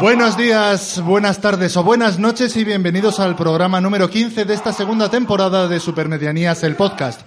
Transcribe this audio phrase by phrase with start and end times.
[0.00, 4.72] Buenos días, buenas tardes o buenas noches y bienvenidos al programa número 15 de esta
[4.72, 7.20] segunda temporada de Supermedianías, el podcast.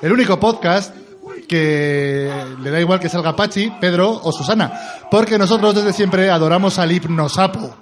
[0.00, 0.94] El único podcast
[1.46, 2.30] que
[2.62, 4.72] le da igual que salga Pachi, Pedro o Susana,
[5.10, 7.74] porque nosotros desde siempre adoramos al hipnosapo.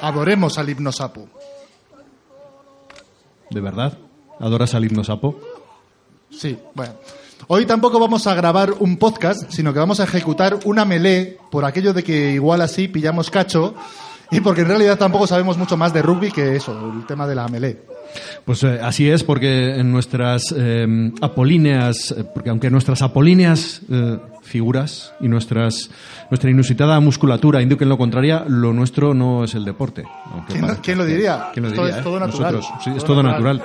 [0.00, 1.28] Adoremos al hipnosapo.
[3.50, 3.96] ¿De verdad?
[4.40, 5.38] ¿Adoras al hipnosapo?
[6.30, 6.94] Sí, bueno.
[7.46, 11.64] Hoy tampoco vamos a grabar un podcast, sino que vamos a ejecutar una melee por
[11.64, 13.74] aquello de que igual así pillamos cacho
[14.30, 17.34] y porque en realidad tampoco sabemos mucho más de rugby que eso, el tema de
[17.34, 17.93] la melee.
[18.44, 24.18] Pues eh, así es, porque en nuestras eh, apolíneas, eh, porque aunque nuestras apolíneas eh,
[24.42, 25.90] figuras y nuestras,
[26.30, 30.04] nuestra inusitada musculatura indiquen lo contrario, lo nuestro no es el deporte.
[30.82, 31.48] ¿Quién, lo diría?
[31.52, 32.54] ¿Quién lo Esto es todo natural.
[32.54, 33.62] Nosotros, sí, es todo natural.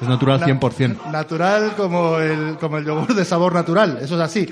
[0.00, 1.10] Es natural 100%.
[1.10, 4.46] Natural como el, como el yogur de sabor natural, eso es así.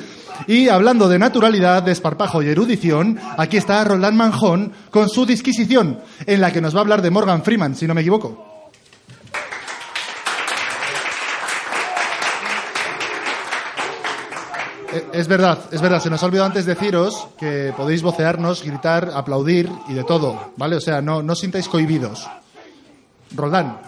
[0.47, 6.41] Y hablando de naturalidad, desparpajo y erudición, aquí está Roland Manjón con su disquisición, en
[6.41, 8.54] la que nos va a hablar de Morgan Freeman, si no me equivoco.
[15.13, 16.01] Es verdad, es verdad.
[16.01, 20.77] Se nos ha olvidado antes deciros que podéis vocearnos, gritar, aplaudir y de todo, ¿vale?
[20.77, 22.29] O sea, no, no os sintáis cohibidos.
[23.35, 23.79] Roldán.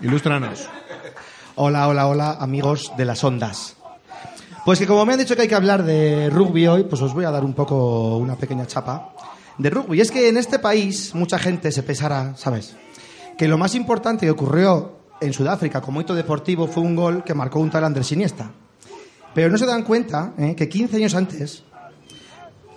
[0.00, 0.68] Ilústranos.
[1.54, 3.76] Hola, hola, hola, amigos de las ondas.
[4.64, 7.14] Pues que como me han dicho que hay que hablar de rugby hoy, pues os
[7.14, 9.12] voy a dar un poco una pequeña chapa
[9.56, 9.98] de rugby.
[9.98, 12.76] Y es que en este país mucha gente se pensará, ¿sabes?
[13.36, 17.34] Que lo más importante que ocurrió en Sudáfrica como hito deportivo fue un gol que
[17.34, 18.50] marcó un tal Andrés Iniesta.
[19.34, 20.54] Pero no se dan cuenta ¿eh?
[20.56, 21.62] que 15 años antes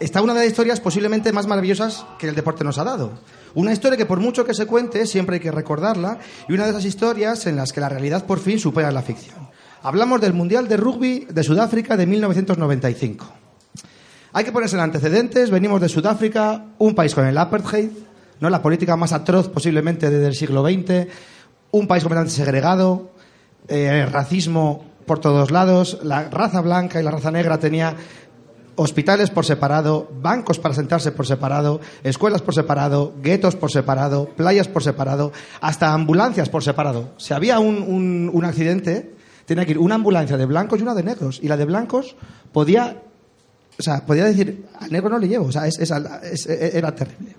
[0.01, 3.11] está una de las historias posiblemente más maravillosas que el deporte nos ha dado.
[3.53, 6.17] Una historia que por mucho que se cuente, siempre hay que recordarla,
[6.49, 9.49] y una de esas historias en las que la realidad por fin supera la ficción.
[9.83, 13.31] Hablamos del Mundial de Rugby de Sudáfrica de 1995.
[14.33, 17.89] Hay que ponerse en antecedentes, venimos de Sudáfrica, un país con el apartheid,
[18.39, 18.49] ¿no?
[18.49, 21.07] la política más atroz posiblemente desde el siglo XX,
[21.71, 23.11] un país completamente segregado,
[23.67, 27.95] eh, racismo por todos lados, la raza blanca y la raza negra tenía
[28.75, 34.67] hospitales por separado, bancos para sentarse por separado, escuelas por separado, guetos por separado, playas
[34.67, 37.09] por separado, hasta ambulancias por separado.
[37.17, 39.13] Si había un, un- accidente,
[39.45, 41.39] tenía que ir una ambulancia de blancos y una de negros.
[41.43, 42.15] Y la de blancos
[42.53, 43.03] podía,
[43.77, 45.45] o sea, podía decir, al negro no le llevo.
[45.47, 45.91] O sea, es- es-
[46.23, 47.35] es- era terrible.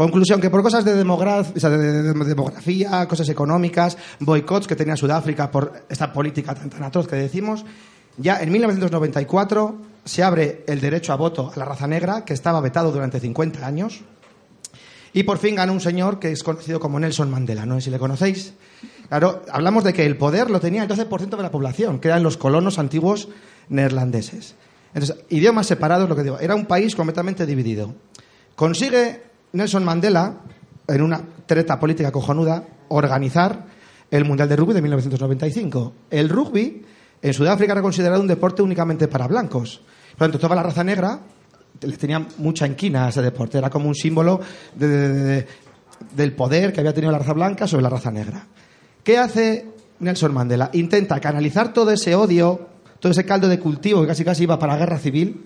[0.00, 6.54] Conclusión, que por cosas de, demografía, cosas económicas, boicots que tenía Sudáfrica por esta política
[6.54, 7.66] tan, atroz que decimos,
[8.16, 12.62] ya en 1994 se abre el derecho a voto a la raza negra, que estaba
[12.62, 14.00] vetado durante 50 años,
[15.12, 17.90] y por fin gana un señor que es conocido como Nelson Mandela, no sé si
[17.90, 18.54] le conocéis.
[19.10, 22.22] Claro, hablamos de que el poder lo tenía el 12% de la población, que eran
[22.22, 23.28] los colonos antiguos
[23.68, 24.54] neerlandeses.
[24.94, 27.94] Entonces, idiomas separados, lo que digo, era un país completamente dividido.
[28.56, 30.34] Consigue Nelson Mandela,
[30.86, 33.66] en una treta política cojonuda, organizar
[34.10, 35.92] el Mundial de Rugby de 1995.
[36.10, 36.82] El rugby
[37.22, 39.80] en Sudáfrica era considerado un deporte únicamente para blancos.
[40.16, 41.20] Por lo tanto, toda la raza negra
[41.80, 43.58] le tenía mucha inquina a ese deporte.
[43.58, 44.40] Era como un símbolo
[44.74, 45.46] de-
[46.16, 48.46] del poder que había tenido la raza blanca sobre la raza negra.
[49.04, 49.66] ¿Qué hace
[50.00, 50.70] Nelson Mandela?
[50.72, 52.68] Intenta canalizar todo ese odio,
[52.98, 55.44] todo ese caldo de cultivo que casi casi iba para la guerra civil,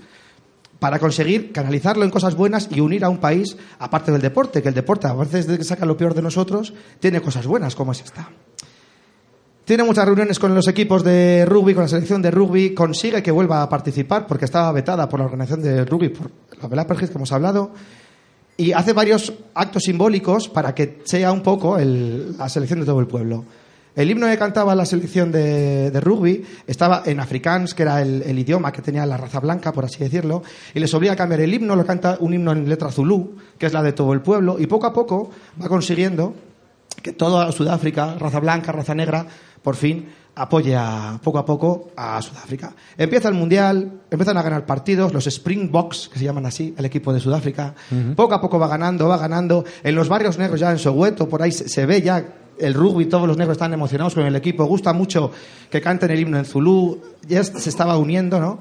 [0.78, 4.68] para conseguir canalizarlo en cosas buenas y unir a un país, aparte del deporte, que
[4.68, 7.92] el deporte, a veces de que saca lo peor de nosotros, tiene cosas buenas, como
[7.92, 8.28] es esta.
[9.64, 13.30] Tiene muchas reuniones con los equipos de rugby, con la selección de rugby, consigue que
[13.30, 16.30] vuelva a participar porque estaba vetada por la organización de rugby, por
[16.76, 17.70] la Apartheid que hemos hablado,
[18.58, 23.06] y hace varios actos simbólicos para que sea un poco la selección de todo el
[23.06, 23.44] pueblo.
[23.96, 28.22] El himno que cantaba la selección de, de rugby estaba en afrikaans, que era el,
[28.22, 30.42] el idioma que tenía la raza blanca, por así decirlo,
[30.74, 33.66] y les obliga a cambiar el himno, lo canta un himno en letra zulú, que
[33.66, 35.30] es la de todo el pueblo, y poco a poco
[35.62, 36.34] va consiguiendo
[37.02, 39.26] que toda Sudáfrica, raza blanca, raza negra,
[39.62, 42.74] por fin apoye a, poco a poco a Sudáfrica.
[42.98, 47.12] Empieza el Mundial, empiezan a ganar partidos, los Springboks, que se llaman así, el equipo
[47.12, 47.74] de Sudáfrica.
[48.16, 49.64] Poco a poco va ganando, va ganando.
[49.82, 52.24] En los barrios negros, ya en Soweto, por ahí se, se ve ya
[52.58, 54.64] el rugby, todos los negros están emocionados con el equipo.
[54.64, 55.30] Gusta mucho
[55.70, 58.60] que canten el himno en Zulú, ya se estaba uniendo, ¿no?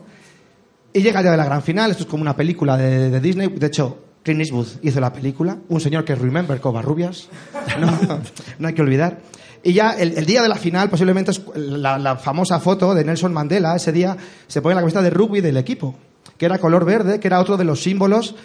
[0.94, 3.66] Y llega ya de la gran final, esto es como una película de, Disney, de
[3.66, 7.30] hecho, Clint Eastwood hizo la película, un señor que remember Covarrubias,
[7.80, 8.22] no,
[8.60, 9.20] no hay que olvidar.
[9.64, 13.76] Y ya el, día de la final, posiblemente es la, famosa foto de Nelson Mandela,
[13.76, 14.16] ese día
[14.46, 15.96] se pone la camiseta de rugby del equipo,
[16.38, 18.36] que era color verde, que era otro de los símbolos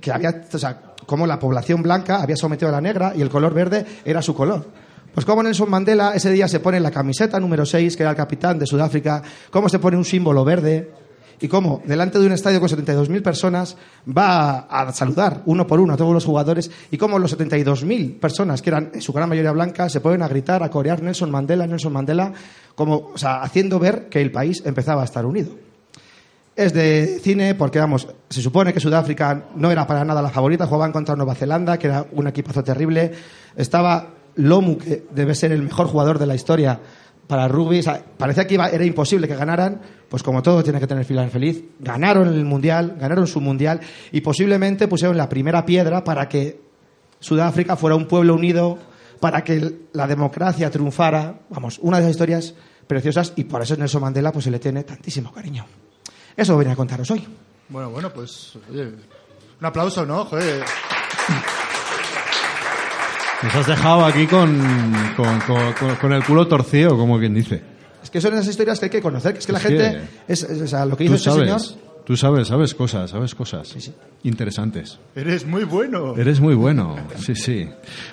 [0.00, 3.28] que había, o sea, como la población blanca había sometido a la negra y el
[3.28, 4.66] color verde era su color.
[5.14, 8.16] Pues como Nelson Mandela ese día se pone la camiseta número 6, que era el
[8.16, 10.90] capitán de Sudáfrica, cómo se pone un símbolo verde
[11.38, 13.76] y cómo delante de un estadio con 72.000 personas
[14.08, 18.62] va a saludar uno por uno a todos los jugadores y cómo los 72.000 personas,
[18.62, 21.66] que eran en su gran mayoría blancas, se ponen a gritar, a corear Nelson Mandela,
[21.66, 22.32] Nelson Mandela,
[22.74, 25.52] como, o sea, haciendo ver que el país empezaba a estar unido.
[26.54, 30.66] Es de cine porque, vamos, se supone que Sudáfrica no era para nada la favorita,
[30.66, 33.12] jugaban contra Nueva Zelanda, que era un equipazo terrible.
[33.56, 36.80] Estaba Lomu, que debe ser el mejor jugador de la historia
[37.26, 37.82] para rugby.
[38.16, 39.80] Parecía que era imposible que ganaran.
[40.08, 41.64] Pues como todo tiene que tener final feliz.
[41.78, 43.80] Ganaron el Mundial, ganaron su Mundial
[44.10, 46.60] y posiblemente pusieron la primera piedra para que
[47.18, 48.78] Sudáfrica fuera un pueblo unido,
[49.20, 51.40] para que la democracia triunfara.
[51.48, 52.54] Vamos, una de esas historias
[52.86, 55.64] preciosas y por eso Nelson Mandela pues se le tiene tantísimo cariño.
[56.36, 57.26] Eso venía a contaros hoy.
[57.68, 60.26] Bueno, bueno, pues, oye, un aplauso, ¿no?
[60.26, 60.62] Joder.
[63.42, 64.56] Nos has dejado aquí con,
[65.16, 67.62] con, con- con- con el culo torcido, como quien dice.
[68.02, 70.00] Es que son esas historias que hay que conocer, que es que la Es gente,
[70.26, 72.74] que es, es- o sea, lo que hizo Tú este sabes, señor, tú sabes, sabes
[72.74, 73.74] cosas, sabes cosas
[74.22, 74.98] interesantes.
[75.16, 76.14] Eres muy bueno.
[76.16, 77.68] Eres muy bueno, sí, sí.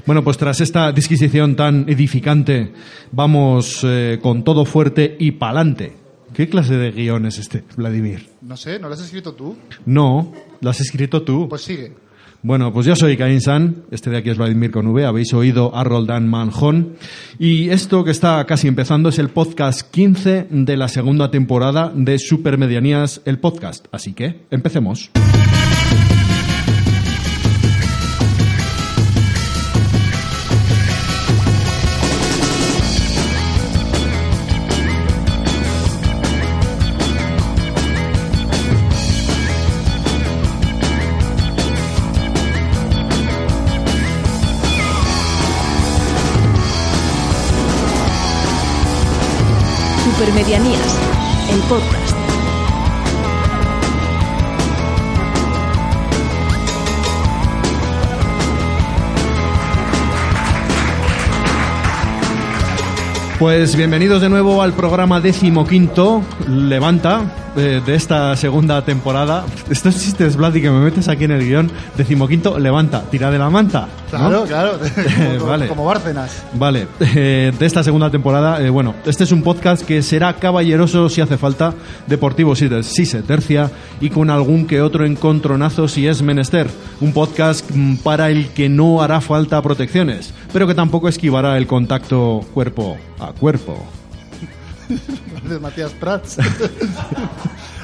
[0.06, 2.74] Bueno, pues tras esta disquisición tan edificante,
[3.12, 5.98] vamos eh, con todo fuerte y pa'lante.
[6.34, 8.30] ¿Qué clase de guion es este, Vladimir?
[8.42, 9.58] No sé, ¿no lo has escrito tú?
[9.86, 11.48] No, lo has escrito tú.
[11.50, 11.94] Pues sigue.
[12.42, 15.76] Bueno, pues yo soy Caín San, este de aquí es Vladimir con V, habéis oído
[15.76, 16.94] a Roldán Manjón,
[17.38, 22.18] y esto que está casi empezando es el podcast 15 de la segunda temporada de
[22.18, 23.88] Supermedianías, el podcast.
[23.92, 25.12] Así que, empecemos.
[51.70, 52.19] Podcast.
[63.40, 67.22] Pues bienvenidos de nuevo al programa decimoquinto, Levanta,
[67.56, 69.46] eh, de esta segunda temporada.
[69.70, 73.50] Estos chistes, Vladi, que me metes aquí en el guion, decimoquinto, Levanta, tira de la
[73.50, 73.88] manta.
[74.12, 74.20] ¿no?
[74.20, 74.80] Claro, claro.
[75.38, 75.68] como, Vale.
[75.70, 76.44] como Bárcenas.
[76.54, 81.08] Vale, eh, de esta segunda temporada, eh, bueno, este es un podcast que será caballeroso
[81.08, 81.74] si hace falta,
[82.08, 83.72] deportivo si, si se tercia
[84.02, 86.70] y con algún que otro encontronazo si es menester.
[87.00, 91.68] Un podcast mm, para el que no hará falta protecciones, pero que tampoco esquivará el
[91.68, 93.86] contacto cuerpo a cuerpo.
[95.50, 96.38] de Matías Prats.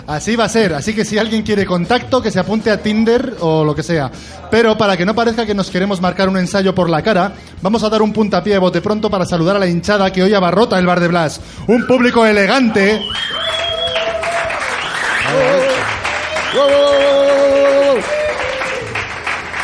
[0.08, 3.38] Así va a ser, así que si alguien quiere contacto, que se apunte a Tinder
[3.40, 4.12] o lo que sea.
[4.52, 7.34] Pero para que no parezca que nos queremos marcar un ensayo por la cara,
[7.64, 10.36] vamos a dar un puntapié de bote pronto para saludar a la hinchada que hoy
[10.36, 11.42] abarrota el bar de Blas.
[11.66, 13.02] Un público elegante.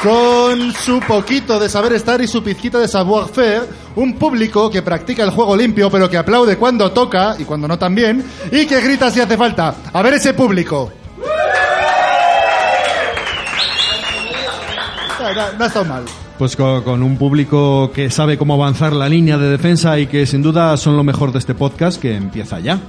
[0.04, 5.24] Con su poquito de saber estar y su pizquita de savoir-faire, un público que practica
[5.24, 9.12] el juego limpio, pero que aplaude cuando toca y cuando no también, y que grita
[9.12, 9.76] si hace falta.
[9.94, 10.92] A ver ese público.
[15.20, 16.04] No, no, ha estado mal.
[16.40, 20.26] Pues co- con, un público que sabe cómo avanzar la línea de defensa y que
[20.26, 22.80] sin duda son lo mejor de este podcast que empieza ya.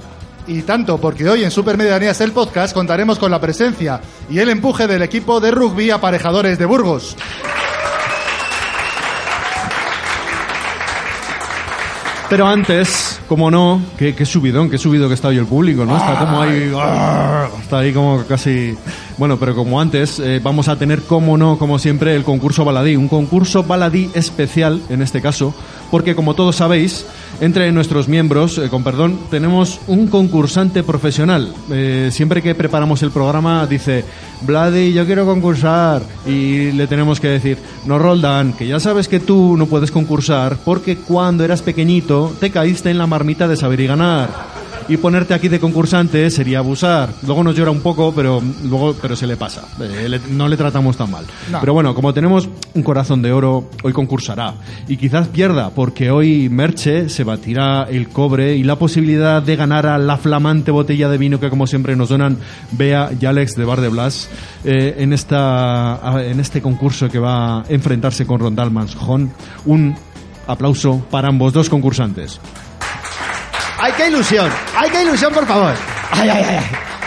[0.47, 4.87] Y tanto, porque hoy en Supermedianías el podcast contaremos con la presencia y el empuje
[4.87, 7.15] del equipo de rugby aparejadores de Burgos.
[12.29, 15.95] Pero antes, como no, qué, qué subidón, qué subido que está hoy el público, ¿no?
[15.95, 16.73] Está como ahí,
[17.61, 18.75] está ahí como casi...
[19.17, 22.95] Bueno, pero como antes, eh, vamos a tener, como no, como siempre, el concurso baladí.
[22.95, 25.53] Un concurso baladí especial, en este caso,
[25.91, 27.05] porque como todos sabéis,
[27.39, 31.53] entre nuestros miembros, eh, con perdón, tenemos un concursante profesional.
[31.69, 34.03] Eh, siempre que preparamos el programa dice,
[34.41, 36.01] Vladi, yo quiero concursar.
[36.25, 40.57] Y le tenemos que decir, no, Roldan, que ya sabes que tú no puedes concursar
[40.65, 44.52] porque cuando eras pequeñito te caíste en la marmita de saber y ganar.
[44.89, 47.09] Y ponerte aquí de concursante sería abusar.
[47.25, 49.63] Luego nos llora un poco, pero luego pero se le pasa.
[49.79, 51.25] Eh, le- no le tratamos tan mal.
[51.51, 51.59] No.
[51.61, 54.55] Pero bueno, como tenemos un corazón de oro, hoy concursará.
[54.87, 59.85] Y quizás pierda, porque hoy Merche se batirá el cobre y la posibilidad de ganar
[59.87, 62.37] a la flamante botella de vino que como siempre nos donan
[62.71, 64.29] Bea y Alex de Bar de Blas
[64.65, 69.31] eh, en, esta, en este concurso que va a enfrentarse con Rondal Manjón.
[69.65, 69.95] Un
[70.45, 72.41] aplauso para ambos dos concursantes.
[73.85, 74.49] ¡Ay, qué ilusión!
[74.77, 75.73] ¡Ay, qué ilusión, por favor!
[76.11, 76.65] ¡Ay, ay, ay!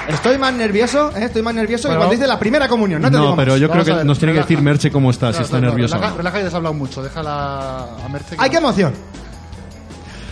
[0.09, 1.25] Estoy más nervioso, ¿eh?
[1.25, 2.15] Estoy más nervioso Bueno, vamos.
[2.17, 3.01] dice la primera comunión.
[3.01, 3.61] No, te digo pero más.
[3.63, 5.97] yo creo que nos tiene que decir Merche cómo está, si está claro, nerviosa.
[5.97, 6.19] Relaja, no.
[6.19, 7.03] relaja y has hablado mucho.
[7.03, 8.37] Déjala a Merche.
[8.37, 8.93] que- ¡Ay, qué emoción!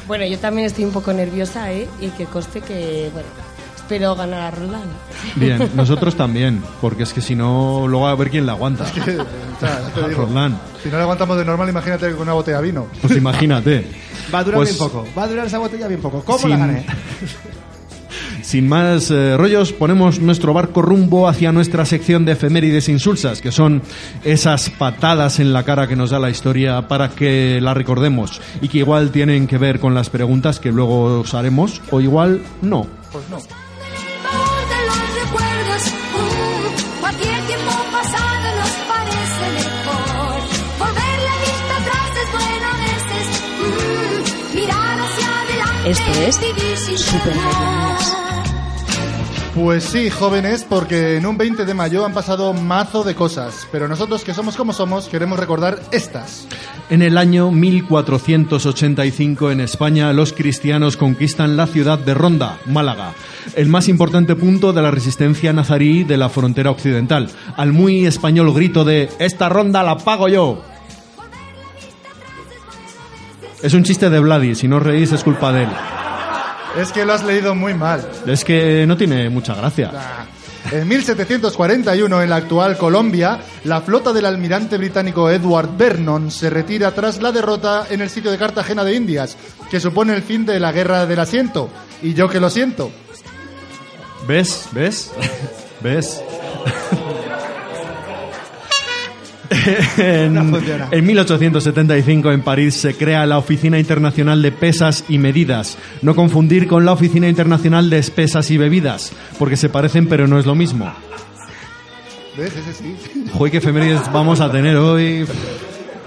[0.06, 1.88] Bueno, yo también estoy un poco nerviosa, ¿eh?
[1.98, 3.26] Y que coste que, bueno,
[3.84, 4.90] espero ganar a Roland.
[5.36, 8.84] Bien, nosotros también, porque es que si no, luego a ver quién la aguanta.
[9.54, 10.22] O sea, ya te digo.
[10.26, 12.86] Roland, Si no le aguantamos de normal, imagínate con una botella de vino.
[13.00, 13.86] pues imagínate.
[14.34, 15.06] Va a durar Pues, bien poco.
[15.16, 16.24] Va a durar esa botella bien poco.
[16.24, 16.86] ¿Cómo Sin- la gané?
[18.42, 23.50] Sin más eh, rollos, ponemos nuestro barco rumbo hacia nuestra sección de efemérides insulsas, que
[23.52, 23.80] son
[24.24, 28.68] esas patadas en la cara que nos da la historia para que la recordemos y
[28.68, 32.86] que igual tienen que ver con las preguntas que luego os haremos, o igual no.
[33.12, 33.38] Pues no.
[45.86, 46.40] Esto es.
[49.54, 53.86] Pues sí, jóvenes, porque en un 20 de mayo han pasado mazo de cosas, pero
[53.86, 56.48] nosotros que somos como somos queremos recordar estas.
[56.88, 63.12] En el año 1485 en España los cristianos conquistan la ciudad de Ronda, Málaga,
[63.54, 68.54] el más importante punto de la resistencia nazarí de la frontera occidental, al muy español
[68.54, 70.73] grito de ¡Esta ronda la pago yo!
[73.64, 75.70] Es un chiste de Vladi, si no os reís es culpa de él.
[76.78, 78.06] Es que lo has leído muy mal.
[78.26, 79.90] Es que no tiene mucha gracia.
[80.70, 86.90] En 1741, en la actual Colombia, la flota del almirante británico Edward Vernon se retira
[86.90, 89.34] tras la derrota en el sitio de Cartagena de Indias,
[89.70, 91.70] que supone el fin de la guerra del asiento.
[92.02, 92.90] Y yo que lo siento.
[94.28, 94.68] ¿Ves?
[94.72, 95.10] ¿Ves?
[95.80, 96.22] ¿Ves?
[99.98, 100.58] En, No
[100.90, 105.78] en 1875 en París se crea la Oficina Internacional de Pesas y Medidas.
[106.02, 110.38] No confundir con la Oficina Internacional de Espesas y Bebidas, porque se parecen pero no
[110.38, 110.92] es lo mismo.
[112.36, 112.52] ¿Ves?
[112.56, 112.96] Ese sí.
[113.32, 115.26] Joder, qué efemérides vamos a tener hoy.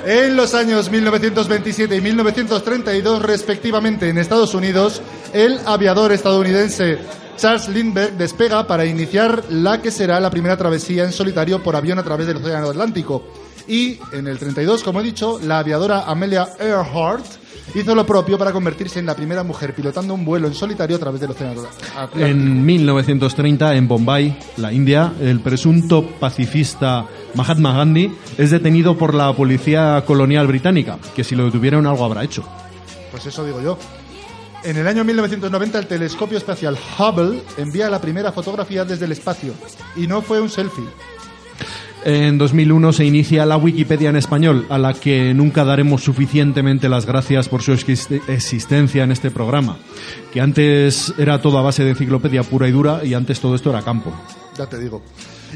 [0.06, 5.02] En los años 1927 y 1932, respectivamente, en Estados Unidos,
[5.34, 7.00] el aviador estadounidense
[7.38, 12.00] Charles Lindbergh despega para iniciar la que será la primera travesía en solitario por avión
[12.00, 13.24] a través del Océano Atlántico.
[13.68, 17.26] Y en el 32, como he dicho, la aviadora Amelia Earhart
[17.76, 21.00] hizo lo propio para convertirse en la primera mujer pilotando un vuelo en solitario a
[21.00, 21.62] través del Océano
[21.96, 22.26] Atlántico.
[22.26, 29.32] En 1930, en Bombay, la India, el presunto pacifista Mahatma Gandhi es detenido por la
[29.34, 32.44] policía colonial británica, que si lo detuvieron algo habrá hecho.
[33.12, 33.78] Pues eso digo yo.
[34.68, 39.54] En el año 1990 el telescopio espacial Hubble envía la primera fotografía desde el espacio
[39.96, 40.84] y no fue un selfie.
[42.04, 47.06] En 2001 se inicia la Wikipedia en español, a la que nunca daremos suficientemente las
[47.06, 49.78] gracias por su exist- existencia en este programa,
[50.34, 53.70] que antes era todo a base de enciclopedia pura y dura y antes todo esto
[53.70, 54.12] era campo.
[54.58, 55.02] Ya te digo.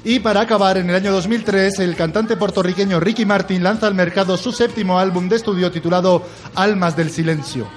[0.05, 4.37] Y para acabar, en el año 2003, el cantante puertorriqueño Ricky Martin lanza al mercado
[4.37, 6.23] su séptimo álbum de estudio titulado
[6.55, 7.67] Almas del Silencio.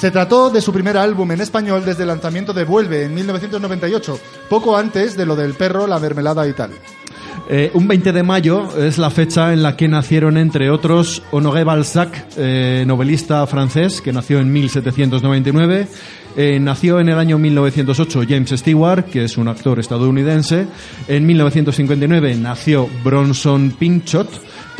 [0.00, 4.18] Se trató de su primer álbum en español desde el lanzamiento de Vuelve en 1998,
[4.48, 6.70] poco antes de lo del perro, la mermelada y tal.
[7.50, 11.64] Eh, un 20 de mayo es la fecha en la que nacieron, entre otros, Honoré
[11.64, 15.86] Balzac, eh, novelista francés, que nació en 1799.
[16.34, 20.66] Eh, nació en el año 1908 James Stewart, que es un actor estadounidense.
[21.08, 24.30] En 1959 nació Bronson Pinchot,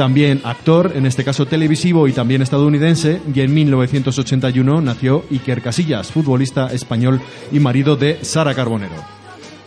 [0.01, 3.21] también actor, en este caso televisivo y también estadounidense.
[3.35, 7.21] Y en 1981 nació Iker Casillas, futbolista español
[7.53, 8.95] y marido de Sara Carbonero.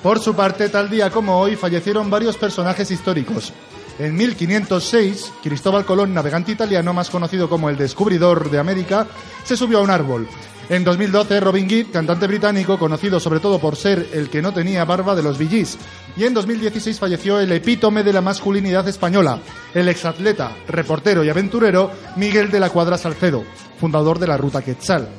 [0.02, 3.54] Por su parte, tal día como hoy fallecieron varios personajes históricos.
[4.00, 9.06] En 1506, Cristóbal Colón, navegante italiano más conocido como el descubridor de América,
[9.44, 10.28] se subió a un árbol.
[10.70, 14.86] En 2012, Robin Gibb, cantante británico, conocido sobre todo por ser el que no tenía
[14.86, 15.78] barba de los Gees.
[16.16, 19.40] Y en 2016 falleció el epítome de la masculinidad española,
[19.74, 23.44] el exatleta, reportero y aventurero Miguel de la Cuadra Salcedo,
[23.80, 25.10] fundador de la Ruta Quetzal.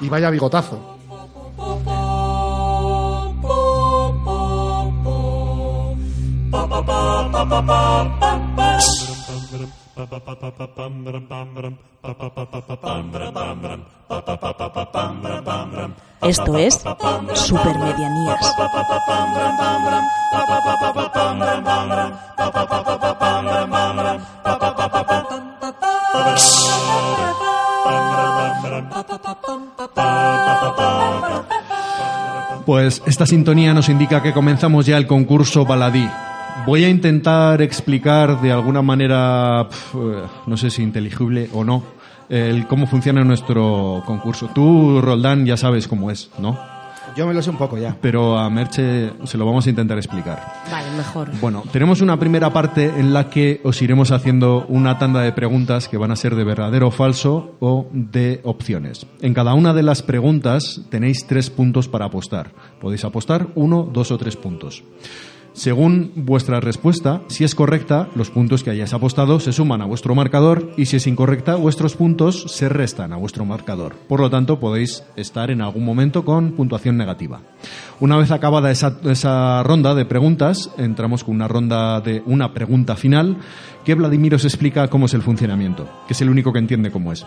[0.00, 0.96] Y vaya bigotazo.
[16.22, 16.84] Esto es
[17.34, 18.54] Supermedianías.
[32.66, 36.08] Pues esta sintonía nos indica que comenzamos ya el concurso baladí.
[36.68, 41.82] Voy a intentar explicar de alguna manera, eh, no sé si inteligible o no,
[42.28, 44.50] el cómo funciona nuestro concurso.
[44.54, 46.58] Tú, Roldán, ya sabes cómo es, ¿no?
[47.16, 47.96] Yo me lo sé un poco ya.
[48.02, 50.42] Pero a Merche se lo vamos a intentar explicar.
[50.70, 51.30] Vale, mejor.
[51.40, 55.88] Bueno, tenemos una primera parte en la que os iremos haciendo una tanda de preguntas
[55.88, 59.06] que van a ser de verdadero o falso o de opciones.
[59.22, 62.52] En cada una de las preguntas tenéis tres puntos para apostar.
[62.78, 64.84] Podéis apostar uno, dos o tres puntos.
[65.58, 70.14] Según vuestra respuesta, si es correcta, los puntos que hayáis apostado se suman a vuestro
[70.14, 73.96] marcador y si es incorrecta, vuestros puntos se restan a vuestro marcador.
[73.96, 77.40] Por lo tanto, podéis estar en algún momento con puntuación negativa.
[77.98, 82.94] Una vez acabada esa, esa ronda de preguntas, entramos con una ronda de una pregunta
[82.94, 83.38] final
[83.84, 87.12] que Vladimir os explica cómo es el funcionamiento, que es el único que entiende cómo
[87.12, 87.26] es.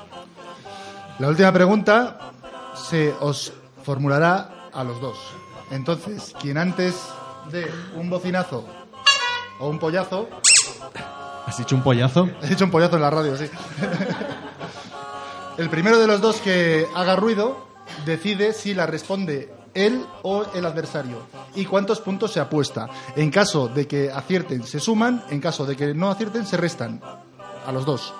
[1.20, 2.32] La última pregunta
[2.76, 3.52] se os
[3.84, 5.18] formulará a los dos.
[5.70, 6.96] Entonces, quien antes
[7.50, 8.66] de un bocinazo
[9.60, 10.28] o un pollazo,
[11.46, 12.30] ¿Has dicho un pollazo?
[12.42, 13.46] he dicho un pollazo en la radio, sí.
[15.58, 17.68] El primero de los dos que haga ruido
[18.06, 21.18] decide si la responde él o el adversario
[21.56, 22.90] y cuántos puntos se apuesta.
[23.16, 27.02] En caso de que acierten, se suman, en caso de que no acierten, se restan
[27.66, 28.14] a los dos.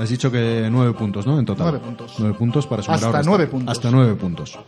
[0.00, 1.38] Has dicho que nueve puntos, ¿no?
[1.38, 1.66] En total.
[1.66, 2.14] Nueve puntos.
[2.18, 3.70] Nueve puntos para sumar Hasta nueve puntos.
[3.76, 4.58] Hasta nueve puntos.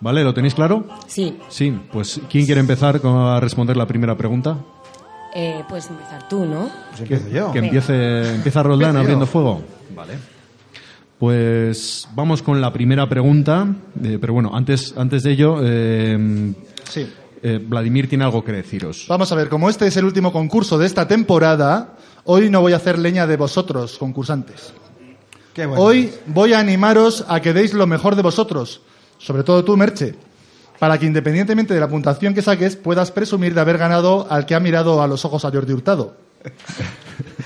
[0.00, 0.24] ¿Vale?
[0.24, 0.84] ¿Lo tenéis claro?
[1.06, 1.78] Sí, Sí.
[1.92, 4.56] Pues, ¿quién quiere empezar con- a responder la primera pregunta?
[5.34, 6.68] eh, puedes empezar tú, ¿no?
[6.88, 7.52] Pues empiezo yo.
[7.52, 9.62] Que empiece, empieza Roldán abriendo fuego.
[9.94, 10.14] Vale.
[11.18, 13.66] Pues vamos con la primera pregunta.
[14.02, 16.52] eh, pero bueno, antes, antes de ello, eh,
[16.88, 17.06] Sí.
[17.42, 19.04] eh, Vladimir tiene algo que deciros.
[19.08, 22.72] Vamos a ver, como este es el último concurso de esta temporada, hoy no voy
[22.72, 24.72] a hacer leña de vosotros, concursantes.
[25.54, 25.82] Qué bueno.
[25.82, 28.82] Hoy voy a animaros a que deis lo mejor de vosotros,
[29.18, 30.14] sobre todo tú, Merche,
[30.78, 34.54] para que independientemente de la puntuación que saques, puedas presumir de haber ganado al que
[34.54, 36.14] ha mirado a los ojos a Jordi Hurtado.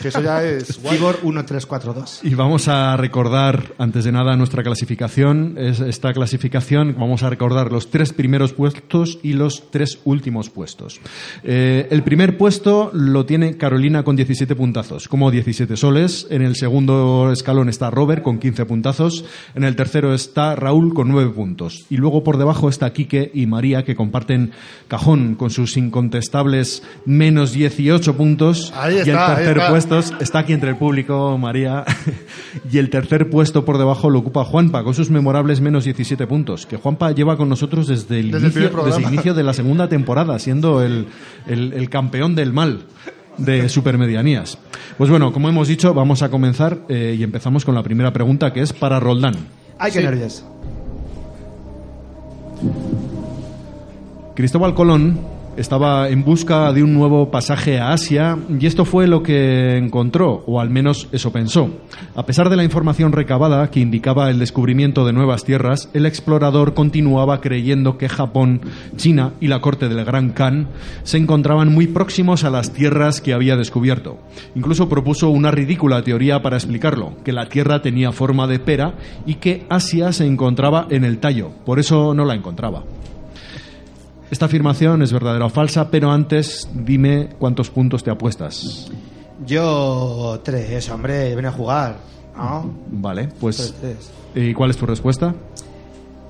[0.01, 0.79] Que eso ya es.
[0.91, 2.21] Tibor 1342.
[2.25, 5.55] Y vamos a recordar, antes de nada, nuestra clasificación.
[5.57, 11.01] Es esta clasificación, vamos a recordar los tres primeros puestos y los tres últimos puestos.
[11.43, 16.27] Eh, el primer puesto lo tiene Carolina con 17 puntazos, como 17 soles.
[16.31, 19.25] En el segundo escalón está Robert con 15 puntazos.
[19.55, 21.87] En el tercero está Raúl con 9 puntos.
[21.91, 24.53] Y luego por debajo está Quique y María, que comparten
[24.89, 28.73] cajón con sus incontestables menos 18 puntos.
[28.85, 29.71] Ahí y el está, ahí tercer está.
[29.71, 31.85] puesto está aquí entre el público, María.
[32.73, 36.67] y el tercer puesto por debajo lo ocupa Juanpa, con sus memorables menos 17 puntos.
[36.67, 38.97] Que Juanpa lleva con nosotros desde el, Desde el inicio, programa.
[38.97, 41.07] desde el inicio de la segunda temporada, siendo el,
[41.47, 42.81] el- el campeón del mal
[43.39, 44.59] de supermedianías.
[44.99, 48.53] Pues bueno, como hemos dicho, vamos a comenzar eh, y empezamos con la primera pregunta
[48.53, 49.35] que es para Roldán.
[49.79, 50.05] Ay, qué Sí.
[50.05, 50.45] nervios.
[54.35, 55.19] Cristóbal Colón
[55.57, 60.43] estaba en busca de un nuevo pasaje a Asia y esto fue lo que encontró,
[60.47, 61.71] o al menos eso pensó.
[62.15, 66.75] A pesar de la información recabada que indicaba el descubrimiento de nuevas tierras, el explorador
[66.75, 68.61] continuaba creyendo que Japón,
[68.97, 70.69] China y la corte del Gran Khan
[71.03, 74.19] se encontraban muy próximos a las tierras que había descubierto.
[74.55, 78.95] Incluso propuso una ridícula teoría para explicarlo, que la Tierra tenía forma de pera
[79.27, 82.85] y que Asia se encontraba en el tallo, por eso no la encontraba.
[84.35, 88.91] Esta afirmación es verdadera o falsa, pero antes dime cuántos puntos te apuestas.
[89.47, 91.99] Yo, tres, hombre, ven a jugar.
[92.37, 92.75] ¿No?
[92.91, 94.11] Vale, pues tres.
[94.35, 95.33] ¿y cuál es tu respuesta?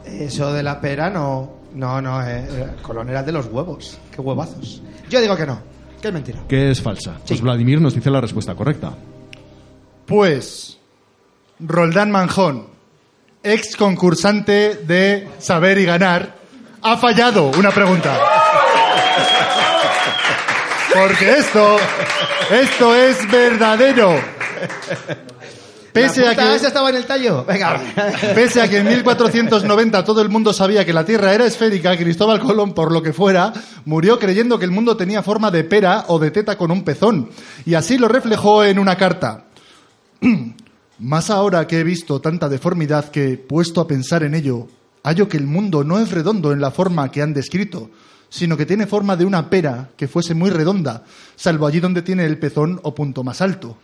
[0.05, 1.51] Eso de la pera no.
[1.75, 3.97] No, no, eh, eh, Colón era de los huevos.
[4.15, 4.83] Qué huevazos.
[5.09, 5.61] Yo digo que no,
[6.03, 6.41] que es mentira.
[6.47, 7.15] Que es falsa.
[7.27, 7.43] Pues Sí.
[7.43, 8.93] Vladimir nos dice la respuesta correcta.
[10.05, 10.77] Pues,
[11.59, 12.67] Roldán Manjón,
[13.43, 16.44] ex concursante de Saber y Ganar,
[16.85, 18.15] ha fallado una pregunta.
[20.93, 21.79] Porque esto,
[22.51, 24.15] esto es verdadero.
[25.95, 26.55] Pese ¿La a que...
[26.57, 27.45] estaba en el tallo?
[27.45, 27.81] Venga.
[28.35, 32.41] Pese a que en 1490 todo el mundo sabía que la Tierra era esférica, Cristóbal
[32.41, 33.53] Colón, por lo que fuera,
[33.87, 37.31] murió creyendo que el mundo tenía forma de pera o de teta con un pezón.
[37.65, 39.47] Y así lo reflejó en una carta.
[40.99, 44.69] Más ahora que he visto tanta deformidad que, puesto a pensar en ello,
[45.05, 47.91] hallo que el mundo no es redondo en la forma que han descrito,
[48.29, 51.05] sino que tiene forma de una pera que fuese muy redonda,
[51.37, 53.77] salvo allí donde tiene el pezón o punto más alto.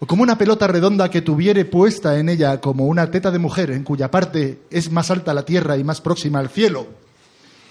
[0.00, 3.70] o como una pelota redonda que tuviere puesta en ella como una teta de mujer
[3.70, 6.88] en cuya parte es más alta la tierra y más próxima al cielo.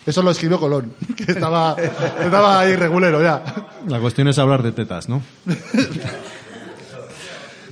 [0.06, 3.44] Eso lo escribió Colón, que estaba, estaba ahí ya.
[3.88, 5.22] La cuestión es hablar de tetas, ¿no?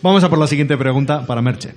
[0.02, 1.74] Vamos a por la siguiente pregunta para Merche.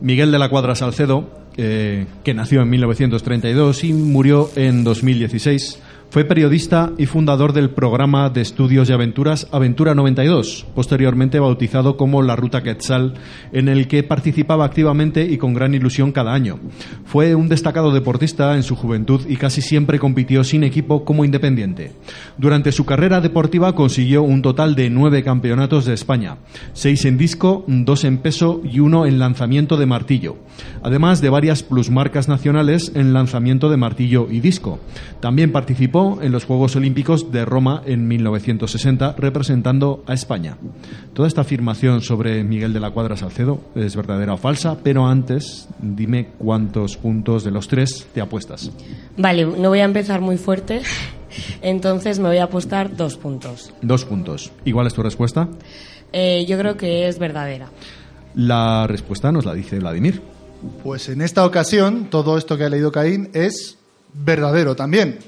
[0.00, 6.24] Miguel de la Cuadra Salcedo, eh, que nació en 1932 y murió en 2016, fue
[6.24, 12.34] periodista y fundador del programa de estudios y aventuras Aventura 92, posteriormente bautizado como La
[12.34, 13.14] Ruta Quetzal,
[13.52, 16.58] en el que participaba activamente y con gran ilusión cada año.
[17.04, 21.92] Fue un destacado deportista en su juventud y casi siempre compitió sin equipo como independiente.
[22.38, 26.38] Durante su carrera deportiva consiguió un total de nueve campeonatos de España,
[26.72, 30.38] seis en disco, dos en peso y uno en lanzamiento de martillo,
[30.82, 34.80] además de varias plusmarcas nacionales en lanzamiento de martillo y disco.
[35.20, 40.56] También participó en los Juegos Olímpicos de Roma en 1960 representando a España.
[41.12, 45.68] Toda esta afirmación sobre Miguel de la Cuadra Salcedo es verdadera o falsa, pero antes
[45.80, 48.70] dime cuántos puntos de los tres te apuestas.
[49.16, 50.80] Vale, no voy a empezar muy fuerte,
[51.60, 53.72] entonces me voy a apostar dos puntos.
[53.82, 54.52] Dos puntos.
[54.64, 55.48] ¿Igual es tu respuesta?
[56.12, 57.68] Eh, yo creo que es verdadera.
[58.34, 60.22] La respuesta nos la dice Vladimir.
[60.82, 63.78] Pues en esta ocasión, todo esto que ha leído Caín es
[64.12, 65.18] verdadero también.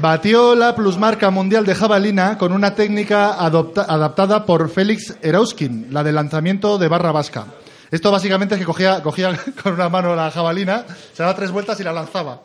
[0.00, 6.12] Batió la plusmarca mundial de jabalina con una técnica adaptada por Félix Erauskin, la de
[6.12, 7.46] lanzamiento de barra vasca.
[7.90, 11.80] Esto básicamente es que cogía, cogía con una mano la jabalina, se daba tres vueltas
[11.80, 12.42] y la lanzaba.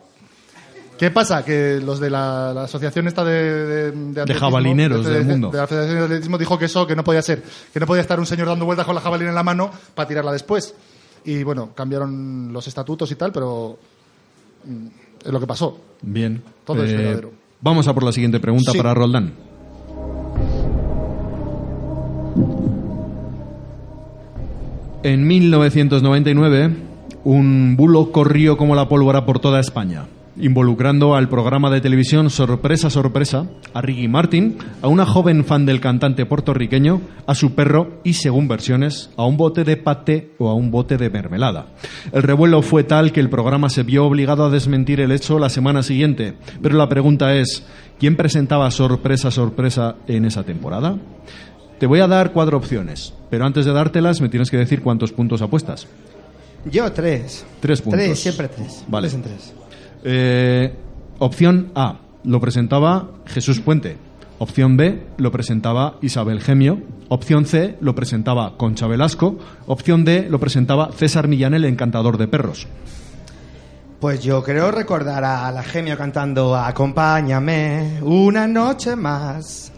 [0.98, 1.44] ¿Qué pasa?
[1.44, 3.90] Que los de la, la asociación esta de...
[3.92, 5.50] De, jabalineros de- del de- mundo.
[5.50, 7.42] De la Federación de Atletismo dijo que eso, que no podía ser.
[7.72, 10.08] Que no podía estar un señor dando vueltas con la jabalina en la mano para
[10.08, 10.72] tirarla después.
[11.24, 13.76] Y bueno, cambiaron los estatutos y tal, pero...
[14.64, 14.86] mm,
[15.24, 15.78] Es lo que pasó.
[16.02, 16.42] Bien.
[16.64, 17.30] Todo es Eh, verdadero.
[17.60, 18.78] Vamos a por la siguiente pregunta Sí.
[18.78, 19.32] para Roldán.
[25.02, 26.70] En 1999,
[27.24, 32.90] un bulo corrió como la pólvora por toda España, involucrando al programa de televisión Sorpresa
[32.90, 38.14] Sorpresa, a Ricky Martin, a una joven fan del cantante puertorriqueño, a su perro y,
[38.14, 41.66] según versiones, a un bote de paté o a un bote de mermelada.
[42.12, 45.50] El revuelo fue tal que el programa se vio obligado a desmentir el hecho la
[45.50, 47.64] semana siguiente, pero la pregunta es,
[47.98, 50.96] ¿quién presentaba Sorpresa Sorpresa en esa temporada?
[51.78, 55.12] Te voy a dar cuatro opciones, pero antes de dártelas me tienes que decir cuántos
[55.12, 55.86] puntos apuestas.
[56.70, 57.44] Yo tres.
[57.60, 58.00] Tres puntos.
[58.00, 58.84] Tres, siempre tres.
[58.88, 59.08] Vale.
[59.08, 59.54] Tres en tres.
[60.04, 60.74] Eh,
[61.18, 63.96] opción A, lo presentaba Jesús Puente.
[64.38, 66.82] Opción B, lo presentaba Isabel Gemio.
[67.08, 69.38] Opción C, lo presentaba Concha Velasco.
[69.66, 72.66] Opción D, lo presentaba César Millán, el encantador de perros.
[74.00, 79.72] Pues yo creo recordar a la Gemio cantando Acompáñame una noche más.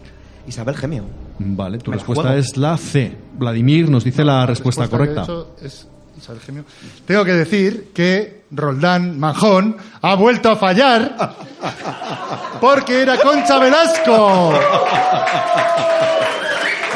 [0.47, 1.03] Isabel Gemio.
[1.39, 3.15] Vale, tu Me respuesta es la C.
[3.37, 5.25] Vladimir nos dice la, respuesta, que he correcta.
[6.17, 6.65] Isabel Gemio.
[7.05, 11.35] Tengo que decir que Roldán Manjón ha vuelto a fallar
[12.61, 14.53] porque era Concha Velasco.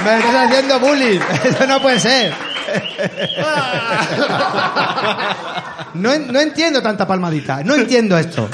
[0.04, 1.20] Me estás haciendo bullying.
[1.44, 2.34] Eso no puede ser.
[5.94, 7.64] No, en- no entiendo tanta palmadita.
[7.64, 8.50] No entiendo esto.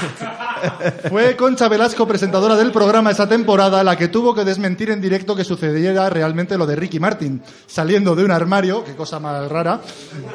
[1.08, 5.34] Fue Concha Velasco, presentadora del programa esa temporada, la que tuvo que desmentir en directo
[5.36, 9.80] que sucediera realmente lo de Ricky Martin, saliendo de un armario, qué cosa más rara,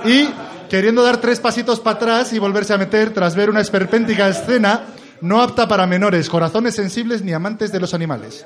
[0.06, 0.28] y
[0.70, 4.82] queriendo dar tres pasitos para atrás y volverse a meter tras ver una esperpéntica escena
[5.22, 8.46] no apta para menores, corazones sensibles ni amantes de los animales.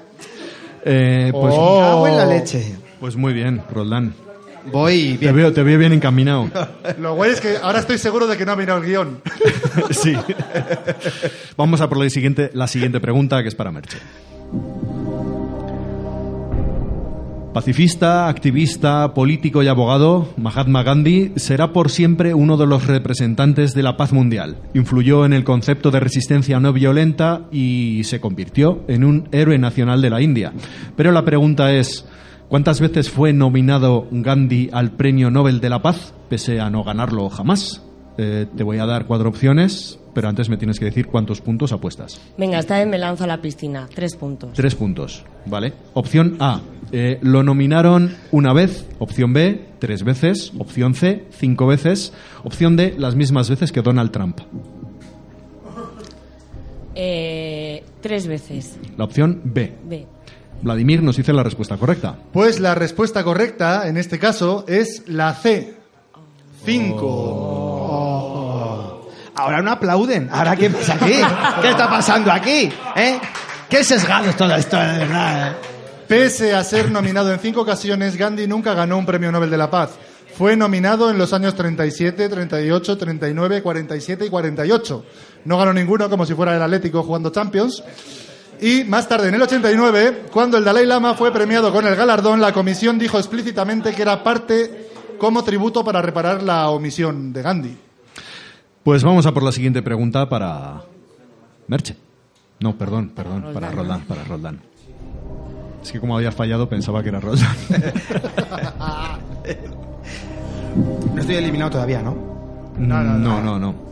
[0.86, 1.82] Eh, pues, Oh.
[1.84, 2.76] Agua en la leche.
[3.00, 4.14] pues muy bien, Roldán.
[4.72, 5.36] Voy Te bien.
[5.36, 6.50] veo, te veo bien encaminado.
[7.00, 9.22] Lo guay es que ahora estoy seguro de que no ha mirado el guion.
[9.92, 10.14] sí.
[11.56, 13.98] Vamos a por la siguiente, la siguiente pregunta, que es para Merche.
[17.54, 23.82] Pacifista, activista, político y abogado, Mahatma Gandhi será por siempre uno de los representantes de
[23.82, 24.58] la paz mundial.
[24.76, 30.04] Influyó en el concepto de resistencia no violenta y se convirtió en un héroe nacional
[30.04, 30.54] de la India.
[30.96, 32.06] Pero la pregunta es,
[32.50, 37.30] ¿cuántas veces fue nominado Gandhi al Premio Nobel de la Paz, pese a no ganarlo
[37.30, 37.84] jamás?
[38.18, 41.72] Eh, te voy a dar cuatro opciones, pero antes me tienes que decir cuántos puntos
[41.72, 42.20] apuestas.
[42.38, 43.88] Venga, esta vez me lanzo a la piscina.
[43.94, 44.54] Tres puntos.
[44.54, 45.74] Tres puntos, ¿vale?
[45.94, 48.88] Opción A, eh, lo nominaron una vez.
[48.98, 50.52] Opción B, tres veces.
[50.58, 52.14] Opción C, cinco veces.
[52.44, 54.40] Opción D, las mismas veces que Donald Trump.
[56.96, 58.80] Eh, tres veces.
[58.98, 59.76] La opción B.
[59.88, 60.08] B.
[60.62, 62.16] Vladimir nos dice la respuesta correcta.
[62.34, 65.76] Pues la respuesta correcta, en este caso, es la C.
[67.78, 69.08] Cinco.
[69.36, 70.30] Ahora no aplauden.
[70.32, 71.14] ¿Ahora qué pasa aquí?
[71.62, 72.72] ¿Qué está pasando aquí?
[72.96, 73.20] ¿Eh?
[73.70, 75.52] ¿Qué sesgado es todo esto, de verdad?
[75.52, 75.56] eh?
[76.08, 79.70] Pese a ser nominado en cinco ocasiones, Gandhi nunca ganó un premio Nobel de la
[79.70, 79.92] Paz.
[80.38, 85.06] Fue nominado en los años 37, 38, 39, 47 y 48.
[85.46, 87.84] No ganó ninguno, como si fuera el Atlético jugando Champions.
[88.62, 92.42] Y más tarde, en el 89, cuando el Dalai Lama fue premiado con el galardón,
[92.42, 97.78] la comisión dijo explícitamente que era parte como tributo para reparar la omisión de Gandhi.
[98.84, 100.82] Pues vamos a por la siguiente pregunta para
[101.68, 101.96] Merche.
[102.60, 104.60] No, perdón, perdón, para Roldán, para Roldán.
[105.84, 107.56] Es que como había fallado pensaba que era Roldán.
[111.14, 112.16] No estoy eliminado todavía, ¿no?
[112.78, 113.87] No, no, no.